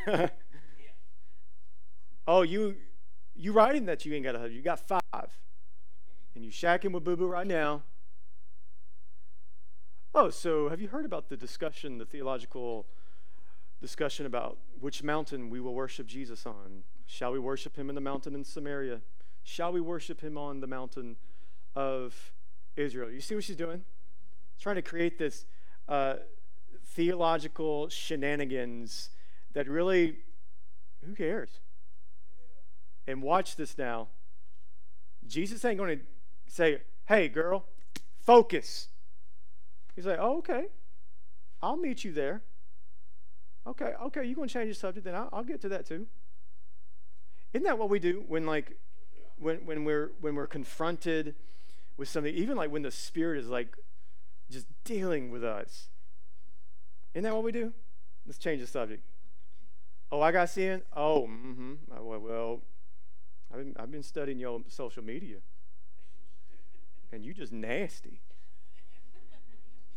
oh, 2.27 2.43
you, 2.43 2.75
you 3.35 3.51
writing 3.51 3.85
that 3.85 4.05
you 4.05 4.13
ain't 4.13 4.23
got 4.23 4.35
a 4.35 4.39
husband? 4.39 4.55
You 4.55 4.61
got 4.61 4.79
five, 4.79 5.39
and 6.35 6.45
you 6.45 6.51
shacking 6.51 6.91
with 6.91 7.03
Boo 7.03 7.15
Boo 7.15 7.27
right 7.27 7.47
now. 7.47 7.81
Oh, 10.13 10.29
so 10.29 10.69
have 10.69 10.79
you 10.79 10.89
heard 10.89 11.03
about 11.05 11.29
the 11.29 11.35
discussion, 11.35 11.97
the 11.97 12.05
theological 12.05 12.85
discussion 13.81 14.25
about 14.25 14.57
which 14.79 15.03
mountain 15.03 15.49
we 15.49 15.59
will 15.59 15.73
worship 15.73 16.07
Jesus 16.07 16.45
on? 16.45 16.83
Shall 17.05 17.31
we 17.31 17.39
worship 17.39 17.75
him 17.75 17.89
in 17.89 17.95
the 17.95 18.01
mountain 18.01 18.33
in 18.35 18.43
Samaria? 18.43 19.01
Shall 19.43 19.71
we 19.71 19.81
worship 19.81 20.21
him 20.21 20.37
on 20.37 20.59
the 20.59 20.67
mountain 20.67 21.17
of 21.75 22.33
Israel? 22.75 23.11
You 23.11 23.21
see 23.21 23.35
what 23.35 23.43
she's 23.43 23.55
doing? 23.55 23.83
Trying 24.59 24.75
to 24.75 24.81
create 24.81 25.19
this 25.19 25.45
uh, 25.87 26.15
theological 26.83 27.89
shenanigans 27.89 29.09
that 29.53 29.67
really, 29.67 30.17
who 31.05 31.13
cares? 31.13 31.49
And 33.07 33.21
watch 33.21 33.55
this 33.55 33.77
now. 33.77 34.07
Jesus 35.27 35.63
ain't 35.63 35.77
going 35.77 35.99
to 35.99 36.05
say, 36.47 36.81
hey, 37.07 37.27
girl, 37.27 37.65
focus. 38.19 38.87
He's 39.95 40.05
like, 40.05 40.19
oh, 40.19 40.37
okay. 40.39 40.65
I'll 41.61 41.77
meet 41.77 42.03
you 42.03 42.11
there. 42.11 42.41
Okay, 43.67 43.93
okay, 44.03 44.23
you're 44.23 44.35
going 44.35 44.47
to 44.47 44.53
change 44.53 44.69
the 44.69 44.75
subject, 44.75 45.05
then 45.05 45.15
I'll, 45.15 45.29
I'll 45.33 45.43
get 45.43 45.61
to 45.61 45.69
that 45.69 45.85
too. 45.87 46.05
Isn't 47.53 47.63
that 47.65 47.79
what 47.79 47.89
we 47.89 47.99
do 47.99 48.23
when 48.27 48.45
like 48.45 48.77
when 49.37 49.65
when 49.65 49.85
we're 49.85 50.11
when 50.19 50.35
we're 50.35 50.47
confronted 50.47 51.35
with 51.97 52.09
something, 52.09 52.33
even 52.33 52.57
like 52.57 52.69
when 52.69 52.81
the 52.81 52.91
spirit 52.91 53.39
is 53.39 53.47
like 53.47 53.75
just 54.51 54.67
dealing 54.83 55.31
with 55.31 55.43
us? 55.43 55.89
Isn't 57.13 57.23
that 57.23 57.33
what 57.33 57.43
we 57.43 57.51
do? 57.51 57.73
Let's 58.25 58.37
change 58.37 58.61
the 58.61 58.67
subject. 58.67 59.03
Oh, 60.11 60.21
I 60.21 60.31
got 60.31 60.49
sin. 60.49 60.81
Oh, 60.95 61.23
mm-hmm. 61.23 61.73
Well, 61.89 62.19
well 62.19 62.61
I've 63.51 63.59
been, 63.59 63.75
I've 63.79 63.91
been 63.91 64.03
studying 64.03 64.37
your 64.37 64.61
social 64.67 65.03
media, 65.03 65.37
and 67.11 67.23
you 67.23 67.33
just 67.33 67.53
nasty. 67.53 68.21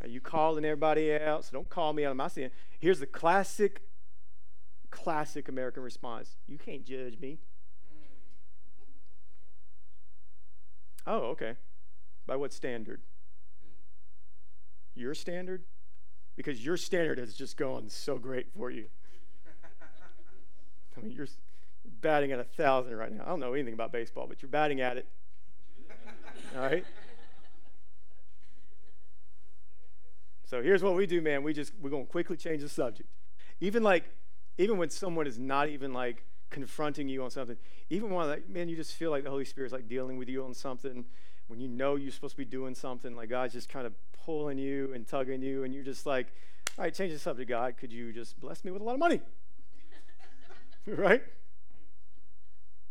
Are 0.00 0.08
you 0.08 0.20
calling 0.20 0.64
everybody? 0.64 1.08
So 1.18 1.48
don't 1.52 1.68
call 1.68 1.92
me 1.92 2.04
out 2.04 2.12
of 2.12 2.16
my 2.16 2.28
sin. 2.28 2.50
Here's 2.78 3.00
the 3.00 3.06
classic, 3.06 3.82
classic 4.90 5.48
American 5.48 5.82
response: 5.82 6.36
You 6.46 6.58
can't 6.58 6.84
judge 6.84 7.18
me. 7.18 7.38
Oh, 11.06 11.30
okay. 11.30 11.54
By 12.26 12.36
what 12.36 12.52
standard? 12.52 13.00
Your 14.94 15.14
standard? 15.14 15.64
Because 16.36 16.64
your 16.64 16.76
standard 16.76 17.18
has 17.18 17.34
just 17.34 17.56
gone 17.56 17.88
so 17.88 18.18
great 18.18 18.46
for 18.56 18.70
you. 18.70 18.86
I 20.96 21.00
mean, 21.00 21.12
you're 21.12 21.28
batting 22.00 22.32
at 22.32 22.38
a 22.38 22.44
thousand 22.44 22.94
right 22.96 23.10
now. 23.10 23.22
I 23.24 23.28
don't 23.28 23.40
know 23.40 23.54
anything 23.54 23.74
about 23.74 23.90
baseball, 23.90 24.26
but 24.28 24.42
you're 24.42 24.50
batting 24.50 24.80
at 24.80 24.96
it. 24.96 25.08
All 26.54 26.62
right? 26.62 26.84
So 30.48 30.62
here's 30.62 30.82
what 30.82 30.94
we 30.94 31.06
do, 31.06 31.20
man. 31.20 31.42
We 31.42 31.52
just 31.52 31.74
we're 31.78 31.90
gonna 31.90 32.06
quickly 32.06 32.34
change 32.34 32.62
the 32.62 32.70
subject. 32.70 33.10
Even 33.60 33.82
like, 33.82 34.04
even 34.56 34.78
when 34.78 34.88
someone 34.88 35.26
is 35.26 35.38
not 35.38 35.68
even 35.68 35.92
like 35.92 36.24
confronting 36.48 37.06
you 37.06 37.22
on 37.22 37.30
something. 37.30 37.58
Even 37.90 38.08
when, 38.08 38.26
like, 38.26 38.48
man, 38.48 38.66
you 38.70 38.74
just 38.74 38.94
feel 38.94 39.10
like 39.10 39.24
the 39.24 39.30
Holy 39.30 39.44
Spirit's 39.44 39.74
like 39.74 39.88
dealing 39.88 40.16
with 40.16 40.26
you 40.26 40.42
on 40.46 40.54
something. 40.54 41.04
When 41.48 41.60
you 41.60 41.68
know 41.68 41.96
you're 41.96 42.10
supposed 42.10 42.32
to 42.32 42.38
be 42.38 42.46
doing 42.46 42.74
something, 42.74 43.14
like 43.14 43.28
God's 43.28 43.52
just 43.52 43.68
kind 43.68 43.86
of 43.86 43.92
pulling 44.24 44.56
you 44.56 44.90
and 44.94 45.06
tugging 45.06 45.42
you, 45.42 45.64
and 45.64 45.74
you're 45.74 45.84
just 45.84 46.06
like, 46.06 46.28
all 46.78 46.84
right, 46.84 46.94
change 46.94 47.12
the 47.12 47.18
subject, 47.18 47.50
God. 47.50 47.76
Could 47.76 47.92
you 47.92 48.10
just 48.10 48.40
bless 48.40 48.64
me 48.64 48.70
with 48.70 48.80
a 48.80 48.84
lot 48.86 48.94
of 48.94 49.00
money? 49.00 49.20
right? 50.86 51.22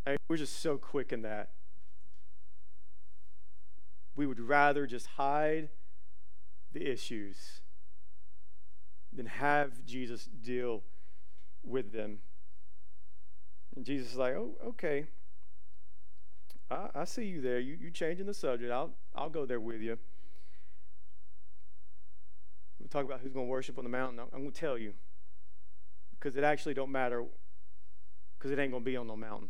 I 0.05 0.11
mean, 0.11 0.17
we're 0.27 0.37
just 0.37 0.61
so 0.61 0.77
quick 0.77 1.11
in 1.11 1.23
that. 1.23 1.49
We 4.15 4.27
would 4.27 4.39
rather 4.39 4.85
just 4.85 5.07
hide 5.07 5.69
the 6.77 6.91
issues 6.91 7.61
then 9.11 9.25
have 9.25 9.85
Jesus 9.85 10.25
deal 10.25 10.83
with 11.63 11.91
them. 11.91 12.19
And 13.75 13.85
Jesus 13.85 14.11
is 14.11 14.17
like, 14.17 14.33
oh, 14.33 14.51
okay. 14.67 15.07
I, 16.69 16.89
I 16.93 17.03
see 17.05 17.25
you 17.25 17.41
there. 17.41 17.59
You, 17.59 17.77
you 17.79 17.89
changing 17.89 18.27
the 18.27 18.33
subject. 18.33 18.71
I'll, 18.71 18.91
I'll 19.15 19.29
go 19.29 19.45
there 19.45 19.59
with 19.59 19.81
you. 19.81 19.97
We'll 22.79 22.89
talk 22.89 23.05
about 23.05 23.21
who's 23.21 23.33
going 23.33 23.47
to 23.47 23.49
worship 23.49 23.77
on 23.77 23.83
the 23.83 23.89
mountain. 23.89 24.19
I'm 24.19 24.41
going 24.41 24.51
to 24.51 24.59
tell 24.59 24.77
you. 24.77 24.93
Because 26.19 26.35
it 26.35 26.43
actually 26.43 26.73
don't 26.73 26.91
matter. 26.91 27.23
Because 28.37 28.51
it 28.51 28.59
ain't 28.59 28.71
going 28.71 28.83
to 28.83 28.89
be 28.89 28.97
on 28.97 29.07
no 29.07 29.15
mountain. 29.15 29.49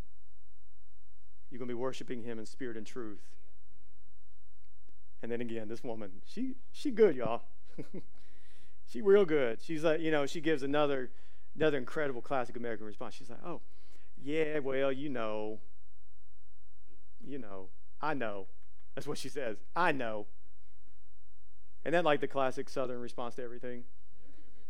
You're 1.52 1.60
going 1.60 1.68
to 1.68 1.74
be 1.74 1.80
worshiping 1.80 2.24
him 2.24 2.40
in 2.40 2.46
spirit 2.46 2.78
and 2.78 2.86
truth. 2.86 3.22
And 5.22 5.32
then 5.32 5.42
again, 5.42 5.68
this 5.68 5.84
woman, 5.84 6.12
she 6.26 6.56
she 6.72 6.92
good, 6.92 7.16
y'all. 7.16 7.44
she 8.88 9.02
real 9.02 9.26
good. 9.26 9.60
She's 9.62 9.84
like, 9.84 10.00
you 10.00 10.12
know, 10.12 10.26
she 10.26 10.42
gives 10.42 10.64
another 10.64 11.10
another 11.56 11.78
incredible 11.78 12.22
classic 12.22 12.56
American 12.56 12.86
response. 12.86 13.16
She's 13.16 13.30
like, 13.30 13.44
oh, 13.46 13.62
yeah, 14.22 14.60
well, 14.60 14.92
you 14.92 15.10
know. 15.10 15.60
You 17.26 17.40
know. 17.40 17.70
I 18.02 18.14
know. 18.14 18.48
That's 18.96 19.08
what 19.08 19.18
she 19.18 19.30
says. 19.30 19.58
I 19.76 19.92
know. 19.92 20.28
And 21.84 21.94
then, 21.94 22.04
like 22.04 22.22
the 22.22 22.28
classic 22.28 22.70
Southern 22.70 23.00
response 23.00 23.36
to 23.36 23.44
everything. 23.44 23.84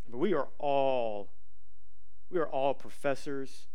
But 0.09 0.19
we 0.19 0.33
are 0.33 0.47
all, 0.59 1.29
we 2.29 2.39
are 2.39 2.47
all 2.47 2.73
professors. 2.73 3.67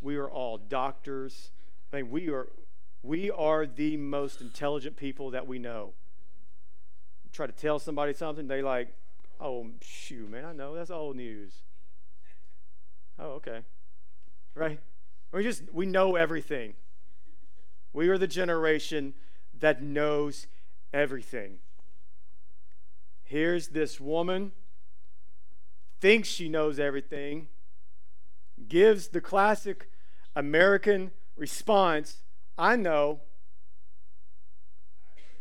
We 0.00 0.16
are 0.16 0.30
all 0.30 0.56
doctors. 0.56 1.50
I 1.92 1.96
mean, 1.96 2.10
we 2.10 2.28
are, 2.28 2.48
we 3.02 3.30
are 3.30 3.66
the 3.66 3.96
most 3.96 4.40
intelligent 4.40 4.96
people 4.96 5.30
that 5.30 5.46
we 5.46 5.58
know. 5.58 5.94
Try 7.36 7.46
to 7.46 7.52
tell 7.52 7.78
somebody 7.78 8.14
something, 8.14 8.48
they 8.48 8.62
like, 8.62 8.94
oh, 9.42 9.66
shoot, 9.82 10.30
man, 10.30 10.46
I 10.46 10.54
know. 10.54 10.74
That's 10.74 10.90
old 10.90 11.16
news. 11.16 11.52
Oh, 13.18 13.32
okay. 13.32 13.60
Right? 14.54 14.80
We 15.32 15.42
just 15.42 15.64
we 15.70 15.84
know 15.84 16.16
everything. 16.16 16.72
We 17.92 18.08
are 18.08 18.16
the 18.16 18.26
generation 18.26 19.12
that 19.60 19.82
knows 19.82 20.46
everything. 20.94 21.58
Here's 23.22 23.68
this 23.68 24.00
woman 24.00 24.52
thinks 26.00 26.28
she 26.28 26.48
knows 26.48 26.78
everything, 26.78 27.48
gives 28.66 29.08
the 29.08 29.20
classic 29.20 29.90
American 30.34 31.10
response, 31.36 32.22
I 32.56 32.76
know. 32.76 33.20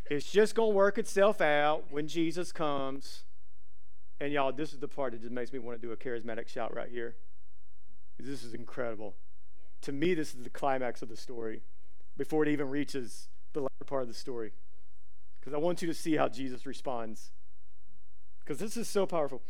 It's 0.10 0.32
just 0.32 0.54
going 0.54 0.72
to 0.72 0.76
work 0.76 0.98
itself 0.98 1.42
out 1.42 1.86
when 1.90 2.08
Jesus 2.08 2.52
comes. 2.52 3.24
And 4.20 4.32
y'all, 4.32 4.52
this 4.52 4.72
is 4.72 4.80
the 4.80 4.88
part 4.88 5.14
that 5.14 5.22
just 5.22 5.34
makes 5.34 5.52
me 5.52 5.60
want 5.60 5.82
to 5.82 5.88
do 5.88 5.92
a 5.92 5.98
charismatic 5.98 6.48
shout 6.48 6.76
right 6.76 6.90
here. 6.90 7.16
This 8.20 8.44
is 8.44 8.54
incredible. 8.54 9.16
To 9.82 9.92
me, 9.92 10.14
this 10.14 10.34
is 10.34 10.44
the 10.44 10.50
climax 10.50 11.02
of 11.02 11.10
the 11.10 11.18
story 11.18 11.62
before 12.18 12.44
it 12.44 12.50
even 12.50 12.70
reaches 12.70 13.30
the 13.54 13.62
latter 13.62 13.86
part 13.86 14.04
of 14.04 14.08
the 14.08 14.14
story. 14.14 14.54
Because 15.40 15.54
I 15.54 15.58
want 15.58 15.82
you 15.82 15.88
to 15.88 15.94
see 15.94 16.16
how 16.16 16.30
Jesus 16.30 16.66
responds. 16.66 17.32
Because 18.40 18.60
this 18.60 18.78
is 18.78 18.88
so 18.88 19.06
powerful. 19.06 19.42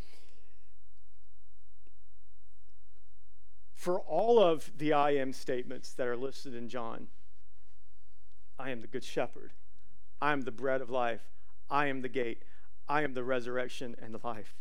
For 3.76 4.00
all 4.00 4.39
of 4.39 4.72
the 4.78 4.94
I 4.94 5.12
am 5.12 5.32
statements 5.32 5.94
that 5.94 6.08
are 6.08 6.18
listed 6.18 6.56
in 6.56 6.70
John, 6.70 7.08
I 8.58 8.72
am 8.72 8.82
the 8.82 8.88
good 8.88 9.04
shepherd. 9.04 9.52
I 10.26 10.32
am 10.32 10.42
the 10.42 10.52
bread 10.52 10.82
of 10.82 10.90
life. 10.90 11.22
I 11.70 11.86
am 11.86 12.02
the 12.02 12.10
gate. 12.10 12.42
I 12.90 13.04
am 13.04 13.14
the 13.14 13.24
resurrection 13.24 13.96
and 14.02 14.12
the 14.12 14.20
life. 14.24 14.56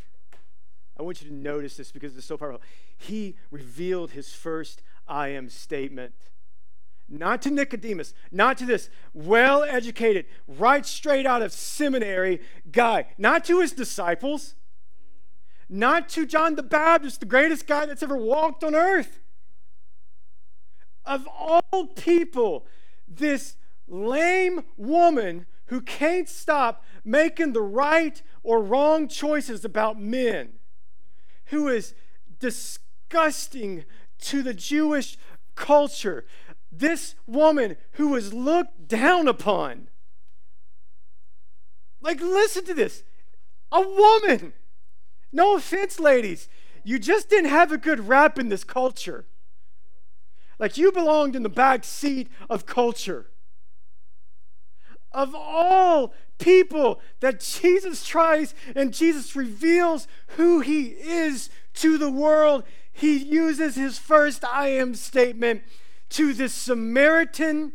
I 0.99 1.03
want 1.03 1.23
you 1.23 1.29
to 1.31 1.35
notice 1.35 1.79
this 1.79 1.91
because 1.91 2.15
it's 2.19 2.27
so 2.27 2.37
powerful. 2.37 2.61
He 2.99 3.37
revealed 3.51 4.11
his 4.11 4.35
first 4.35 4.83
I 5.09 5.29
am 5.29 5.49
statement. 5.49 6.13
Not 7.09 7.41
to 7.43 7.51
Nicodemus, 7.51 8.13
not 8.31 8.59
to 8.59 8.67
this 8.67 8.91
well 9.15 9.63
educated, 9.63 10.27
right 10.47 10.85
straight 10.85 11.25
out 11.25 11.41
of 11.41 11.51
seminary 11.51 12.43
guy, 12.71 13.07
not 13.17 13.47
to 13.47 13.61
his 13.61 13.73
disciples, 13.73 14.57
not 15.71 16.11
to 16.11 16.27
John 16.27 16.57
the 16.57 16.63
Baptist, 16.63 17.21
the 17.21 17.27
greatest 17.27 17.67
guy 17.67 17.87
that's 17.87 18.03
ever 18.03 18.19
walked 18.19 18.63
on 18.65 18.75
earth. 18.75 19.21
Of 21.07 21.27
all 21.27 21.87
people, 21.97 22.67
this 23.09 23.57
lame 23.89 24.65
woman 24.77 25.47
who 25.67 25.81
can't 25.81 26.29
stop 26.29 26.85
making 27.05 27.53
the 27.53 27.63
right 27.63 28.23
or 28.43 28.63
wrong 28.63 29.09
choices 29.09 29.65
about 29.65 30.01
men, 30.01 30.55
who 31.47 31.69
is 31.69 31.95
disgusting 32.39 33.85
to 34.21 34.43
the 34.43 34.55
Jewish 34.55 35.17
culture, 35.55 36.25
this 36.71 37.15
woman 37.27 37.77
who 37.93 38.09
was 38.09 38.35
looked 38.35 38.89
down 38.89 39.29
upon. 39.29 39.89
Like, 42.01 42.21
listen 42.21 42.65
to 42.67 42.75
this 42.75 43.03
a 43.73 43.81
woman. 43.81 44.53
No 45.33 45.57
offense, 45.57 45.99
ladies. 45.99 46.49
You 46.85 46.99
just 46.99 47.31
didn't 47.31 47.51
have 47.51 47.73
a 47.73 47.79
good 47.79 48.09
rap 48.09 48.39
in 48.39 48.51
this 48.51 48.63
culture. 48.63 49.25
Like, 50.59 50.77
you 50.77 50.93
belonged 50.93 51.35
in 51.35 51.43
the 51.43 51.49
back 51.49 51.83
seat 51.83 52.29
of 52.49 52.67
culture 52.67 53.31
of 55.15 55.35
all 55.35 56.13
people 56.39 57.01
that 57.21 57.41
Jesus 57.41 58.05
tries 58.05 58.55
and 58.75 58.93
Jesus 58.93 59.35
reveals 59.37 60.07
who 60.37 60.61
he 60.61 60.89
is 60.89 61.49
to 61.75 61.97
the 61.97 62.11
world, 62.11 62.65
he 62.93 63.17
uses 63.17 63.77
his 63.77 63.99
first 63.99 64.45
I 64.45 64.69
am 64.69 64.95
statement 64.95 65.63
to 66.11 66.33
this 66.33 66.53
Samaritan 66.53 67.73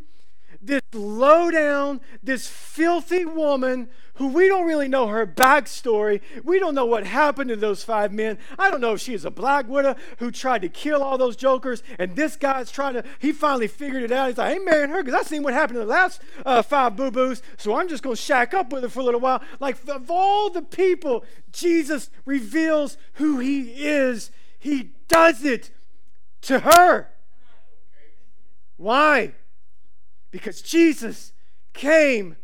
this 0.62 0.82
low 0.92 1.50
down, 1.50 2.00
this 2.22 2.48
filthy 2.48 3.24
woman 3.24 3.88
who 4.14 4.28
we 4.28 4.48
don't 4.48 4.66
really 4.66 4.88
know 4.88 5.06
her 5.06 5.26
backstory. 5.26 6.20
We 6.44 6.58
don't 6.58 6.74
know 6.74 6.84
what 6.84 7.06
happened 7.06 7.48
to 7.48 7.56
those 7.56 7.82
five 7.82 8.12
men. 8.12 8.36
I 8.58 8.70
don't 8.70 8.82
know 8.82 8.92
if 8.92 9.00
she 9.00 9.10
she's 9.10 9.24
a 9.24 9.30
black 9.30 9.68
widow 9.68 9.96
who 10.18 10.30
tried 10.30 10.62
to 10.62 10.68
kill 10.68 11.02
all 11.02 11.18
those 11.18 11.36
jokers, 11.36 11.82
and 11.98 12.14
this 12.14 12.36
guy's 12.36 12.70
trying 12.70 12.94
to, 12.94 13.04
he 13.18 13.32
finally 13.32 13.66
figured 13.66 14.02
it 14.02 14.12
out. 14.12 14.28
He's 14.28 14.38
like, 14.38 14.52
I 14.52 14.54
ain't 14.54 14.64
marrying 14.64 14.90
her 14.90 15.02
because 15.02 15.18
I 15.18 15.22
seen 15.24 15.42
what 15.42 15.52
happened 15.52 15.76
to 15.76 15.80
the 15.80 15.86
last 15.86 16.22
uh, 16.46 16.62
five 16.62 16.96
boo 16.96 17.10
boos, 17.10 17.42
so 17.56 17.74
I'm 17.74 17.88
just 17.88 18.02
going 18.02 18.16
to 18.16 18.22
shack 18.22 18.54
up 18.54 18.72
with 18.72 18.82
her 18.82 18.88
for 18.88 19.00
a 19.00 19.04
little 19.04 19.20
while. 19.20 19.42
Like, 19.58 19.76
of 19.88 20.10
all 20.10 20.50
the 20.50 20.62
people, 20.62 21.24
Jesus 21.52 22.10
reveals 22.24 22.96
who 23.14 23.38
he 23.38 23.72
is. 23.84 24.30
He 24.58 24.92
does 25.08 25.44
it 25.44 25.70
to 26.42 26.60
her. 26.60 27.08
Why? 28.76 29.32
Because 30.30 30.62
Jesus 30.62 31.32
came 31.72 32.36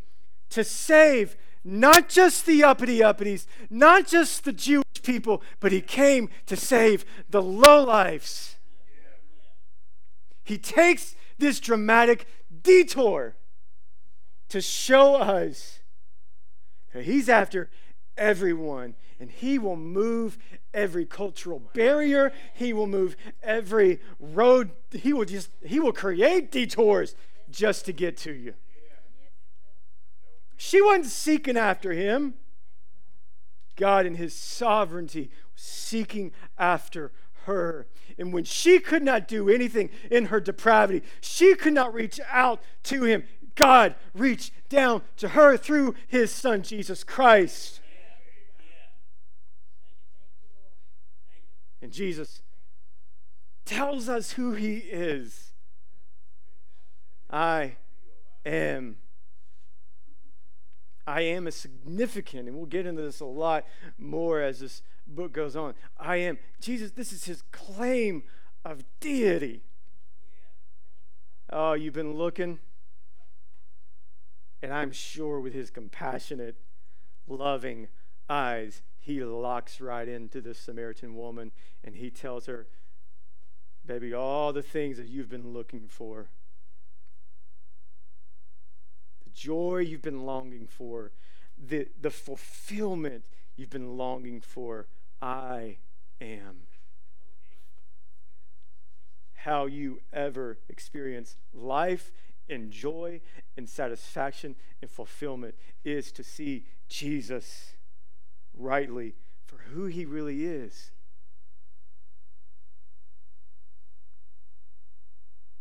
to 0.51 0.65
save 0.65 1.37
not 1.65 2.09
just 2.09 2.47
the 2.47 2.63
uppity 2.63 3.01
uppities, 3.01 3.47
not 3.69 4.07
just 4.07 4.45
the 4.45 4.53
Jewish 4.53 4.85
people, 5.03 5.43
but 5.59 5.73
he 5.73 5.81
came 5.81 6.29
to 6.47 6.57
save 6.57 7.05
the 7.29 7.43
lowlifes. 7.43 8.55
He 10.45 10.59
takes 10.59 11.17
this 11.39 11.59
dramatic 11.59 12.27
detour 12.63 13.35
to 14.49 14.61
show 14.61 15.17
us 15.17 15.81
that 16.95 17.05
he's 17.05 17.29
after 17.29 17.69
everyone 18.17 18.95
and 19.19 19.31
he 19.31 19.59
will 19.59 19.77
move 19.77 20.39
every 20.73 21.05
cultural 21.05 21.59
barrier 21.75 22.33
he 22.55 22.73
will 22.73 22.87
move 22.87 23.17
every 23.43 24.01
road 24.19 24.71
he 24.93 25.13
will 25.13 25.25
just 25.25 25.51
he 25.65 25.79
will 25.79 25.93
create 25.93 26.51
detours 26.51 27.15
just 27.51 27.85
to 27.87 27.93
get 27.93 28.17
to 28.19 28.33
you. 28.33 28.55
She 30.57 30.81
wasn't 30.81 31.07
seeking 31.07 31.57
after 31.57 31.93
him. 31.93 32.35
God, 33.77 34.07
in 34.07 34.15
his 34.15 34.35
sovereignty, 34.35 35.31
was 35.53 35.63
seeking 35.63 36.33
after 36.59 37.13
her. 37.45 37.87
And 38.19 38.33
when 38.33 38.45
she 38.45 38.79
could 38.79 39.03
not 39.03 39.29
do 39.29 39.51
anything 39.51 39.91
in 40.11 40.27
her 40.27 40.41
depravity, 40.41 41.03
she 41.21 41.55
could 41.55 41.75
not 41.75 41.93
reach 41.93 42.19
out 42.31 42.63
to 42.85 43.05
him. 43.05 43.25
God 43.55 43.95
reached 44.15 44.53
down 44.69 45.03
to 45.19 45.29
her 45.29 45.57
through 45.57 45.95
his 46.07 46.31
son, 46.31 46.63
Jesus 46.63 47.05
Christ. 47.05 47.81
And 51.83 51.93
Jesus 51.93 52.43
tells 53.65 54.09
us 54.09 54.33
who 54.33 54.53
he 54.53 54.77
is. 54.77 55.46
I 57.31 57.77
am. 58.45 58.97
I 61.07 61.21
am 61.23 61.47
a 61.47 61.53
significant, 61.53 62.49
and 62.49 62.57
we'll 62.57 62.67
get 62.67 62.87
into 62.87 63.03
this 63.03 63.21
a 63.21 63.27
lot 63.27 63.65
more 63.97 64.41
as 64.41 64.61
this 64.61 64.83
book 65.07 65.33
goes 65.33 65.55
on. 65.55 65.75
I 65.99 66.17
am. 66.17 66.39
Jesus, 66.61 66.91
this 66.93 67.13
is 67.13 67.25
his 67.25 67.43
claim 67.53 68.25
of 68.65 68.83
deity. 68.99 69.63
Oh, 71.51 71.75
you've 71.75 71.95
been 71.95 72.15
looking, 72.15 72.59
and 74.61 74.75
I'm 74.75 74.91
sure 74.91 75.39
with 75.39 75.55
his 75.55 75.71
compassionate, 75.71 76.57
loving 77.29 77.89
eyes, 78.29 78.83
he 78.99 79.23
locks 79.23 79.81
right 79.81 80.09
into 80.09 80.41
this 80.41 80.59
Samaritan 80.59 81.15
woman 81.15 81.53
and 81.85 81.95
he 81.95 82.11
tells 82.11 82.47
her, 82.47 82.67
Baby, 83.85 84.13
all 84.13 84.53
the 84.53 84.63
things 84.63 84.97
that 84.97 85.07
you've 85.07 85.29
been 85.29 85.53
looking 85.53 85.87
for 85.87 86.31
joy 89.37 89.79
you've 89.79 90.03
been 90.03 90.25
longing 90.25 90.67
for, 90.67 91.13
the, 91.57 91.89
the 92.01 92.11
fulfillment 92.11 93.25
you've 93.57 93.71
been 93.71 93.97
longing 93.97 94.41
for. 94.41 94.89
I 95.21 95.79
am. 96.21 96.63
How 99.35 99.67
you 99.67 100.01
ever 100.13 100.59
experience 100.69 101.37
life 101.55 102.11
and 102.49 102.71
joy 102.71 103.21
and 103.57 103.69
satisfaction 103.69 104.57
and 104.81 104.91
fulfillment 104.91 105.55
is 105.85 106.11
to 106.13 106.25
see 106.25 106.67
Jesus 106.89 107.75
rightly 108.55 109.15
for 109.45 109.59
who 109.73 109.87
he 109.87 110.05
really 110.05 110.45
is. 110.45 110.91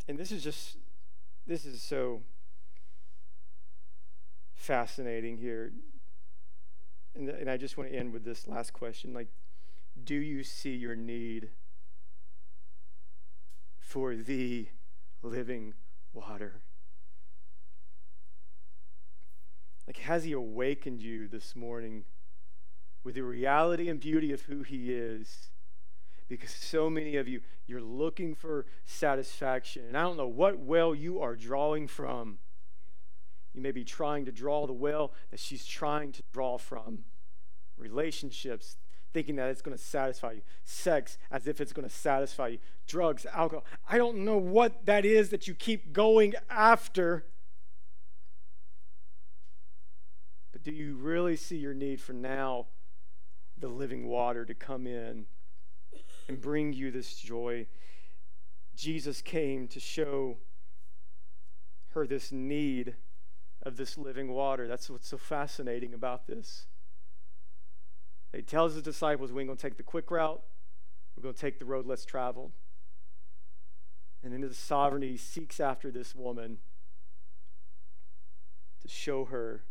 And 0.08 0.18
this 0.18 0.32
is 0.32 0.44
just, 0.44 0.78
this 1.48 1.66
is 1.66 1.82
so 1.82 2.22
fascinating 4.66 5.38
here. 5.38 5.72
And, 7.16 7.30
and 7.30 7.50
I 7.50 7.58
just 7.58 7.78
want 7.78 7.92
to 7.92 7.96
end 7.96 8.12
with 8.12 8.26
this 8.26 8.48
last 8.48 8.74
question. 8.74 9.14
Like, 9.14 9.28
do 10.04 10.16
you 10.16 10.44
see 10.44 10.76
your 10.76 10.96
need 10.96 11.50
for 13.80 14.16
the 14.16 14.68
living 15.22 15.76
water? 16.14 16.62
Like, 19.88 19.98
has 19.98 20.24
He 20.24 20.32
awakened 20.32 21.02
you 21.02 21.28
this 21.28 21.56
morning 21.56 22.06
with 23.04 23.16
the 23.16 23.24
reality 23.24 23.88
and 23.88 24.00
beauty 24.00 24.34
of 24.34 24.42
who 24.42 24.64
He 24.64 24.92
is? 24.92 25.50
Because 26.28 26.50
so 26.50 26.90
many 26.90 27.18
of 27.18 27.28
you, 27.28 27.42
you're 27.68 27.82
looking 27.82 28.34
for 28.34 28.66
satisfaction. 28.84 29.86
And 29.88 29.96
I 29.96 30.02
don't 30.02 30.18
know 30.18 30.28
what 30.28 30.58
well 30.58 30.96
you 30.96 31.22
are 31.22 31.36
drawing 31.36 31.88
from. 31.88 32.40
You 33.56 33.62
may 33.62 33.72
be 33.72 33.86
trying 33.86 34.26
to 34.26 34.34
draw 34.34 34.68
the 34.68 34.74
well 34.74 35.14
that 35.32 35.40
she's 35.40 35.66
trying 35.66 36.12
to 36.12 36.24
draw 36.34 36.58
from. 36.58 37.06
Relationships, 37.78 38.76
thinking 39.14 39.38
that 39.38 39.50
it's 39.50 39.62
going 39.62 39.76
to 39.76 39.82
satisfy 39.82 40.34
you. 40.34 40.42
Sex, 40.66 41.18
as 41.32 41.48
if 41.48 41.62
it's 41.62 41.72
going 41.72 41.88
to 41.88 41.94
satisfy 41.94 42.50
you. 42.50 42.58
Drugs, 42.86 43.26
alcohol. 43.34 43.64
I 43.90 43.98
don't 43.98 44.26
know 44.26 44.38
what 44.38 44.86
that 44.86 45.06
is 45.06 45.30
that 45.30 45.48
you 45.48 45.56
keep 45.56 45.94
going 45.94 46.34
after. 46.50 47.26
But 50.52 50.64
do 50.64 50.72
you 50.72 50.96
really 50.96 51.38
see 51.38 51.56
your 51.56 51.74
need 51.74 52.02
for 52.02 52.12
now 52.12 52.68
the 53.58 53.70
living 53.70 54.06
water 54.06 54.44
to 54.44 54.54
come 54.54 54.86
in 54.86 55.28
and 56.28 56.42
bring 56.42 56.74
you 56.74 56.92
this 56.92 57.16
joy? 57.16 57.68
Jesus 58.76 59.22
came 59.22 59.70
to 59.70 59.80
show 59.80 60.40
her 61.92 62.06
this 62.06 62.34
need 62.34 62.96
of 63.66 63.78
this 63.78 63.98
living 63.98 64.32
water. 64.32 64.68
That's 64.68 64.90
what's 64.90 65.08
so 65.08 65.18
fascinating 65.18 65.94
about 65.94 66.28
this. 66.28 66.68
He 68.34 68.42
tells 68.42 68.74
his 68.74 68.84
disciples, 68.84 69.32
We 69.32 69.42
ain't 69.42 69.50
going 69.50 69.58
to 69.58 69.62
take 69.62 69.78
the 69.78 69.84
quick 69.84 70.12
route, 70.12 70.42
we're 71.16 71.24
going 71.24 71.36
to 71.36 71.42
take 71.42 71.60
the 71.60 71.66
road 71.66 71.86
less 71.86 72.06
traveled. 72.06 72.52
And 74.24 74.34
in 74.34 74.42
his 74.42 74.58
sovereignty, 74.58 75.12
he 75.12 75.18
seeks 75.18 75.60
after 75.60 75.92
this 75.92 76.16
woman 76.16 76.58
to 78.82 78.88
show 78.88 79.26
her, 79.26 79.64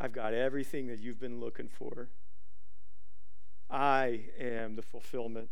I've 0.00 0.12
got 0.12 0.32
everything 0.32 0.86
that 0.88 0.98
you've 0.98 1.20
been 1.20 1.38
looking 1.38 1.68
for. 1.68 2.08
I 3.70 4.26
am 4.38 4.76
the 4.76 4.82
fulfillment. 4.82 5.50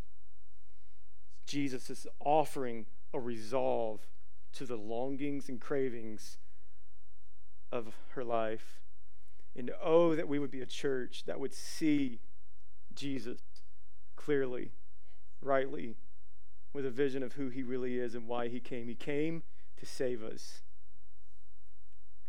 Jesus 1.47 1.91
is 1.91 2.07
offering 2.21 2.87
a 3.13 3.21
resolve 3.21 4.07
to 4.55 4.65
the 4.65 4.77
longings 4.77 5.49
and 5.49 5.61
cravings 5.61 6.39
of 7.73 7.97
her 8.11 8.23
life. 8.23 8.81
And 9.57 9.71
oh, 9.83 10.15
that 10.15 10.29
we 10.29 10.39
would 10.39 10.51
be 10.51 10.61
a 10.61 10.67
church 10.67 11.25
that 11.27 11.41
would 11.41 11.55
see 11.55 12.21
Jesus 12.95 13.41
clearly, 14.15 14.73
rightly, 15.41 15.97
with 16.73 16.87
a 16.87 16.91
vision 16.91 17.23
of 17.23 17.35
who 17.35 17.49
he 17.49 17.63
really 17.63 17.99
is 17.99 18.15
and 18.15 18.29
why 18.29 18.49
he 18.49 18.61
came. 18.61 18.89
He 18.89 18.95
came 18.95 19.43
to 19.79 19.87
save 19.87 20.23
us. 20.23 20.63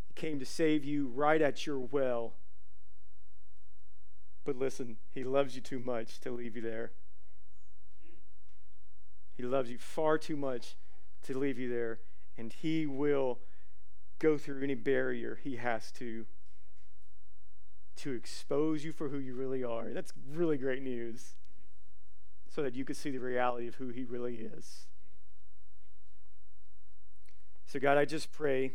He 0.07 0.13
came 0.13 0.39
to 0.39 0.45
save 0.45 0.83
you 0.83 1.07
right 1.07 1.41
at 1.41 1.65
your 1.65 1.79
well. 1.79 2.33
But 4.43 4.57
listen, 4.57 4.97
he 5.11 5.23
loves 5.23 5.55
you 5.55 5.61
too 5.61 5.79
much 5.79 6.19
to 6.21 6.31
leave 6.31 6.55
you 6.55 6.61
there. 6.61 6.91
He 9.35 9.43
loves 9.43 9.69
you 9.69 9.77
far 9.77 10.17
too 10.17 10.35
much 10.35 10.75
to 11.23 11.37
leave 11.37 11.57
you 11.57 11.69
there, 11.69 11.99
and 12.37 12.51
he 12.51 12.85
will 12.85 13.39
go 14.19 14.37
through 14.37 14.63
any 14.63 14.75
barrier 14.75 15.39
he 15.43 15.57
has 15.57 15.91
to 15.91 16.25
to 17.95 18.11
expose 18.11 18.83
you 18.83 18.91
for 18.91 19.09
who 19.09 19.19
you 19.19 19.35
really 19.35 19.63
are. 19.63 19.89
That's 19.93 20.13
really 20.31 20.57
great 20.57 20.81
news 20.81 21.35
so 22.49 22.61
that 22.61 22.75
you 22.75 22.85
could 22.85 22.97
see 22.97 23.11
the 23.11 23.19
reality 23.19 23.67
of 23.67 23.75
who 23.75 23.89
He 23.89 24.03
really 24.03 24.35
is. 24.35 24.87
So, 27.65 27.79
God, 27.79 27.97
I 27.97 28.05
just 28.05 28.31
pray 28.31 28.73